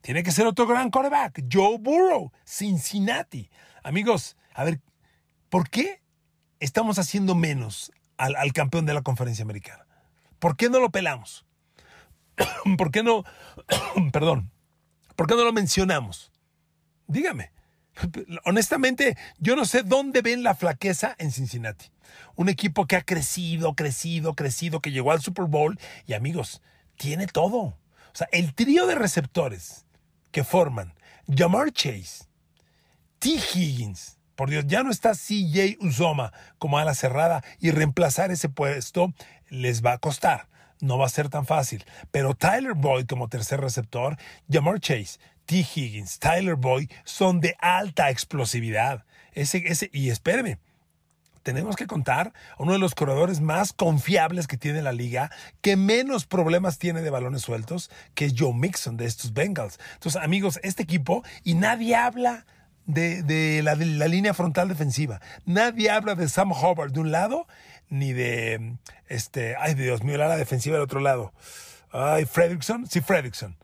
Tiene 0.00 0.22
que 0.22 0.32
ser 0.32 0.46
otro 0.46 0.66
gran 0.66 0.90
quarterback, 0.90 1.44
Joe 1.50 1.78
Burrow, 1.78 2.32
Cincinnati. 2.44 3.50
Amigos, 3.84 4.36
a 4.52 4.64
ver, 4.64 4.80
¿por 5.48 5.70
qué 5.70 6.02
estamos 6.58 6.98
haciendo 6.98 7.36
menos 7.36 7.92
al, 8.16 8.34
al 8.34 8.52
campeón 8.52 8.84
de 8.84 8.94
la 8.94 9.02
conferencia 9.02 9.44
americana? 9.44 9.86
¿Por 10.40 10.56
qué 10.56 10.68
no 10.68 10.80
lo 10.80 10.90
pelamos? 10.90 11.46
¿Por 12.78 12.90
qué 12.90 13.04
no, 13.04 13.24
perdón, 14.12 14.50
por 15.14 15.28
qué 15.28 15.36
no 15.36 15.44
lo 15.44 15.52
mencionamos? 15.52 16.32
Dígame. 17.06 17.52
Honestamente, 18.44 19.16
yo 19.38 19.56
no 19.56 19.64
sé 19.64 19.82
dónde 19.82 20.22
ven 20.22 20.42
la 20.42 20.54
flaqueza 20.54 21.14
en 21.18 21.32
Cincinnati. 21.32 21.86
Un 22.34 22.48
equipo 22.48 22.86
que 22.86 22.96
ha 22.96 23.02
crecido, 23.02 23.74
crecido, 23.74 24.34
crecido, 24.34 24.80
que 24.80 24.90
llegó 24.90 25.12
al 25.12 25.22
Super 25.22 25.46
Bowl 25.46 25.78
y 26.06 26.14
amigos, 26.14 26.62
tiene 26.96 27.26
todo. 27.26 27.58
O 27.58 27.76
sea, 28.14 28.28
el 28.32 28.54
trío 28.54 28.86
de 28.86 28.94
receptores 28.94 29.86
que 30.30 30.44
forman 30.44 30.94
Jamar 31.28 31.72
Chase, 31.72 32.24
T. 33.18 33.30
Higgins, 33.54 34.18
por 34.34 34.50
Dios, 34.50 34.66
ya 34.66 34.82
no 34.82 34.90
está 34.90 35.12
CJ 35.12 35.78
Uzoma 35.80 36.32
como 36.58 36.78
ala 36.78 36.94
cerrada 36.94 37.44
y 37.60 37.70
reemplazar 37.70 38.30
ese 38.30 38.48
puesto 38.48 39.12
les 39.48 39.84
va 39.84 39.92
a 39.92 39.98
costar. 39.98 40.48
No 40.80 40.98
va 40.98 41.06
a 41.06 41.10
ser 41.10 41.28
tan 41.28 41.46
fácil. 41.46 41.84
Pero 42.10 42.34
Tyler 42.34 42.74
Boyd 42.74 43.06
como 43.06 43.28
tercer 43.28 43.60
receptor, 43.60 44.16
Jamar 44.50 44.80
Chase, 44.80 45.20
T. 45.52 45.58
Higgins, 45.58 46.18
Tyler 46.18 46.54
Boyd 46.54 46.90
son 47.04 47.42
de 47.42 47.56
alta 47.60 48.08
explosividad. 48.08 49.04
Ese, 49.34 49.62
ese, 49.66 49.90
y 49.92 50.08
espéreme, 50.08 50.58
tenemos 51.42 51.76
que 51.76 51.86
contar 51.86 52.32
a 52.56 52.62
uno 52.62 52.72
de 52.72 52.78
los 52.78 52.94
corredores 52.94 53.42
más 53.42 53.74
confiables 53.74 54.46
que 54.46 54.56
tiene 54.56 54.80
la 54.80 54.92
liga, 54.92 55.30
que 55.60 55.76
menos 55.76 56.24
problemas 56.24 56.78
tiene 56.78 57.02
de 57.02 57.10
balones 57.10 57.42
sueltos, 57.42 57.90
que 58.14 58.24
es 58.24 58.34
Joe 58.34 58.54
Mixon 58.54 58.96
de 58.96 59.04
estos 59.04 59.34
Bengals. 59.34 59.78
Entonces, 59.92 60.22
amigos, 60.22 60.58
este 60.62 60.84
equipo, 60.84 61.22
y 61.44 61.52
nadie 61.52 61.96
habla 61.96 62.46
de, 62.86 63.60
la, 63.62 63.76
de, 63.76 63.84
la, 63.84 64.08
línea 64.08 64.32
frontal 64.32 64.68
defensiva. 64.68 65.20
Nadie 65.44 65.90
habla 65.90 66.14
de 66.14 66.30
Sam 66.30 66.52
Hubbard 66.52 66.92
de 66.92 67.00
un 67.00 67.12
lado, 67.12 67.46
ni 67.90 68.14
de, 68.14 68.78
este, 69.06 69.54
ay 69.56 69.74
Dios 69.74 70.02
mío, 70.02 70.16
la 70.16 70.34
defensiva 70.34 70.76
del 70.76 70.84
otro 70.84 71.00
lado. 71.00 71.34
Ay, 71.90 72.24
Fredrickson, 72.24 72.86
sí, 72.86 73.02
Fredrickson. 73.02 73.58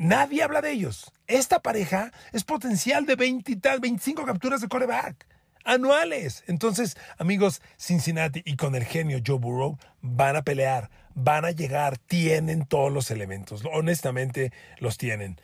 Nadie 0.00 0.42
habla 0.42 0.62
de 0.62 0.72
ellos. 0.72 1.12
Esta 1.26 1.60
pareja 1.60 2.10
es 2.32 2.42
potencial 2.42 3.04
de 3.04 3.16
20 3.16 3.52
y 3.52 3.56
tal, 3.56 3.80
25 3.80 4.24
capturas 4.24 4.62
de 4.62 4.68
coreback 4.68 5.26
anuales. 5.62 6.42
Entonces, 6.46 6.96
amigos, 7.18 7.60
Cincinnati 7.76 8.40
y 8.46 8.56
con 8.56 8.74
el 8.74 8.84
genio 8.86 9.20
Joe 9.24 9.36
Burrow 9.36 9.76
van 10.00 10.36
a 10.36 10.42
pelear, 10.42 10.88
van 11.14 11.44
a 11.44 11.50
llegar, 11.50 11.98
tienen 11.98 12.64
todos 12.64 12.90
los 12.90 13.10
elementos. 13.10 13.62
Honestamente, 13.70 14.54
los 14.78 14.96
tienen. 14.96 15.38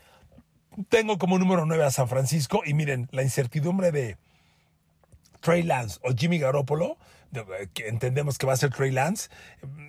Tengo 0.89 1.19
como 1.19 1.39
número 1.39 1.67
9 1.67 1.85
a 1.85 1.91
San 1.91 2.09
Francisco 2.09 2.63
y 2.65 2.73
miren, 2.73 3.09
la 3.11 3.23
incertidumbre 3.23 3.93
de 3.93 4.17
Trey 5.41 5.65
Lance 5.65 5.99
o 6.03 6.15
Jimmy 6.15 6.39
Garoppolo, 6.39 6.97
que 7.75 7.89
entendemos 7.89 8.39
que 8.39 8.47
va 8.47 8.55
a 8.55 8.57
ser 8.57 8.71
Trey 8.71 8.91
Lance, 8.91 9.29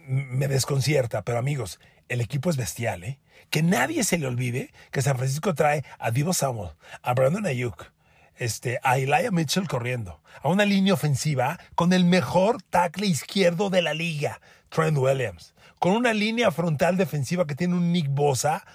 me 0.03 0.49
desconcierta, 0.49 1.21
pero 1.21 1.37
amigos, 1.37 1.79
el 2.09 2.19
equipo 2.19 2.49
es 2.49 2.57
bestial, 2.57 3.05
¿eh? 3.05 3.19
Que 3.49 3.63
nadie 3.63 4.03
se 4.03 4.17
le 4.17 4.27
olvide 4.27 4.71
que 4.91 5.01
San 5.01 5.17
Francisco 5.17 5.55
trae 5.55 5.83
a 5.99 6.11
Divo 6.11 6.33
Samuel, 6.33 6.71
a 7.01 7.13
Brandon 7.13 7.45
Ayuk, 7.45 7.91
este, 8.35 8.79
a 8.83 8.97
Elijah 8.97 9.31
Mitchell 9.31 9.67
corriendo, 9.67 10.21
a 10.41 10.49
una 10.49 10.65
línea 10.65 10.93
ofensiva 10.93 11.59
con 11.75 11.93
el 11.93 12.05
mejor 12.05 12.61
tackle 12.61 13.07
izquierdo 13.07 13.69
de 13.69 13.81
la 13.81 13.93
liga, 13.93 14.41
Trent 14.69 14.97
Williams, 14.97 15.53
con 15.79 15.93
una 15.93 16.13
línea 16.13 16.51
frontal 16.51 16.97
defensiva 16.97 17.47
que 17.47 17.55
tiene 17.55 17.75
un 17.75 17.91
Nick 17.91 18.07
Bosa 18.09 18.65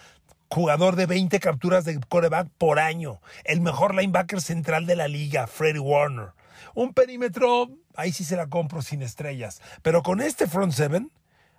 jugador 0.53 0.96
de 0.96 1.07
20 1.07 1.40
capturas 1.40 1.85
de 1.85 1.98
coreback 2.09 2.48
por 2.59 2.79
año, 2.79 3.20
el 3.44 3.62
mejor 3.62 3.94
linebacker 3.94 4.40
central 4.40 4.85
de 4.85 4.96
la 4.96 5.09
liga, 5.09 5.46
Freddie 5.46 5.81
Warner. 5.81 6.33
Un 6.75 6.92
perímetro, 6.92 7.70
ahí 7.96 8.12
sí 8.12 8.25
se 8.25 8.37
la 8.37 8.48
compro 8.48 8.83
sin 8.83 9.03
estrellas, 9.03 9.62
pero 9.83 10.03
con 10.03 10.20
este 10.20 10.46
front 10.46 10.72
seven, 10.72 11.11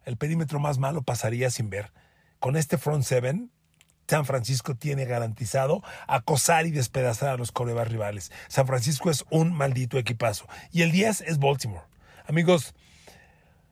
el 0.06 0.18
perímetro 0.18 0.60
más 0.60 0.78
malo 0.78 1.02
pasaría 1.02 1.50
sin 1.50 1.70
ver. 1.70 1.92
Con 2.44 2.58
este 2.58 2.78
front 2.78 3.06
seven, 3.06 3.52
San 4.06 4.26
Francisco 4.26 4.76
tiene 4.76 5.06
garantizado 5.06 5.82
acosar 6.10 6.66
y 6.66 6.72
despedazar 6.72 7.30
a 7.30 7.38
los 7.38 7.54
corebacks 7.54 7.90
rivales. 7.90 8.34
San 8.50 8.68
Francisco 8.68 9.10
es 9.10 9.24
un 9.30 9.54
maldito 9.54 9.98
equipazo. 9.98 10.46
Y 10.70 10.82
el 10.82 10.92
10 10.92 11.22
es 11.22 11.40
Baltimore. 11.40 11.86
Amigos, 12.28 12.76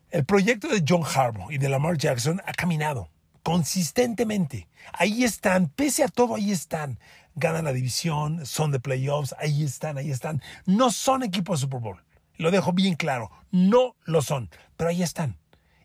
el 0.08 0.24
proyecto 0.24 0.68
de 0.68 0.82
John 0.88 1.02
Harbaugh 1.04 1.52
y 1.52 1.58
de 1.58 1.68
Lamar 1.68 1.98
Jackson 1.98 2.40
ha 2.46 2.52
caminado 2.54 3.10
consistentemente. 3.42 4.68
Ahí 4.94 5.22
están, 5.22 5.68
pese 5.68 6.02
a 6.02 6.08
todo, 6.08 6.36
ahí 6.36 6.50
están. 6.50 6.98
Ganan 7.34 7.66
la 7.66 7.74
división, 7.74 8.46
son 8.46 8.70
de 8.70 8.80
playoffs, 8.80 9.34
ahí 9.38 9.64
están, 9.64 9.98
ahí 9.98 10.10
están. 10.10 10.40
No 10.64 10.90
son 10.90 11.22
equipos 11.22 11.60
de 11.60 11.66
Super 11.66 11.80
Bowl. 11.80 12.02
Lo 12.38 12.50
dejo 12.50 12.72
bien 12.72 12.94
claro, 12.94 13.30
no 13.50 13.96
lo 14.06 14.22
son, 14.22 14.48
pero 14.78 14.88
ahí 14.88 15.02
están. 15.02 15.41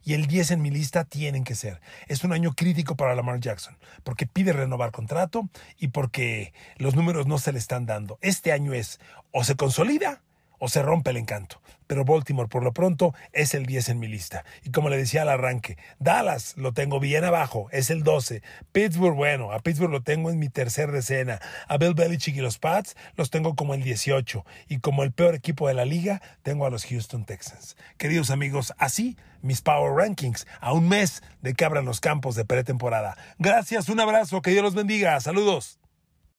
Y 0.07 0.13
el 0.13 0.25
10 0.27 0.51
en 0.51 0.61
mi 0.61 0.71
lista 0.71 1.03
tienen 1.03 1.43
que 1.43 1.53
ser. 1.53 1.81
Es 2.07 2.23
un 2.23 2.31
año 2.31 2.53
crítico 2.53 2.95
para 2.95 3.13
Lamar 3.13 3.41
Jackson, 3.41 3.77
porque 4.05 4.25
pide 4.25 4.53
renovar 4.53 4.93
contrato 4.93 5.49
y 5.77 5.89
porque 5.89 6.53
los 6.77 6.95
números 6.95 7.27
no 7.27 7.39
se 7.39 7.51
le 7.51 7.59
están 7.59 7.85
dando. 7.85 8.17
Este 8.21 8.53
año 8.53 8.71
es 8.71 9.01
o 9.33 9.43
se 9.43 9.57
consolida 9.57 10.21
o 10.59 10.69
se 10.69 10.81
rompe 10.81 11.11
el 11.11 11.17
encanto. 11.17 11.61
Pero 11.87 12.03
Baltimore, 12.03 12.49
por 12.49 12.63
lo 12.63 12.73
pronto, 12.73 13.13
es 13.31 13.53
el 13.53 13.65
10 13.65 13.89
en 13.89 13.99
mi 13.99 14.07
lista. 14.07 14.43
Y 14.63 14.71
como 14.71 14.89
le 14.89 14.97
decía 14.97 15.21
al 15.21 15.29
arranque, 15.29 15.77
Dallas 15.99 16.55
lo 16.57 16.73
tengo 16.73 16.99
bien 16.99 17.23
abajo, 17.23 17.69
es 17.71 17.89
el 17.89 18.03
12. 18.03 18.41
Pittsburgh, 18.73 19.15
bueno, 19.15 19.53
a 19.53 19.59
Pittsburgh 19.59 19.91
lo 19.91 20.03
tengo 20.03 20.29
en 20.29 20.37
mi 20.37 20.49
tercer 20.49 20.91
decena. 20.91 21.39
A 21.67 21.77
Bill 21.77 21.93
Belichick 21.93 22.35
y 22.35 22.41
los 22.41 22.59
Pats 22.59 22.95
los 23.15 23.29
tengo 23.29 23.55
como 23.55 23.73
el 23.73 23.83
18. 23.83 24.45
Y 24.67 24.79
como 24.79 25.03
el 25.03 25.13
peor 25.13 25.33
equipo 25.35 25.67
de 25.67 25.73
la 25.73 25.85
liga, 25.85 26.21
tengo 26.43 26.65
a 26.65 26.69
los 26.69 26.85
Houston 26.85 27.25
Texans. 27.25 27.77
Queridos 27.97 28.29
amigos, 28.29 28.73
así 28.77 29.17
mis 29.41 29.61
Power 29.61 29.93
Rankings, 29.93 30.45
a 30.59 30.73
un 30.73 30.89
mes 30.89 31.21
de 31.41 31.53
que 31.53 31.63
abran 31.63 31.85
los 31.85 32.01
campos 32.01 32.35
de 32.35 32.43
pretemporada. 32.43 33.17
Gracias, 33.39 33.87
un 33.87 33.99
abrazo, 33.99 34.41
que 34.41 34.51
Dios 34.51 34.63
los 34.63 34.75
bendiga. 34.75 35.19
Saludos. 35.21 35.79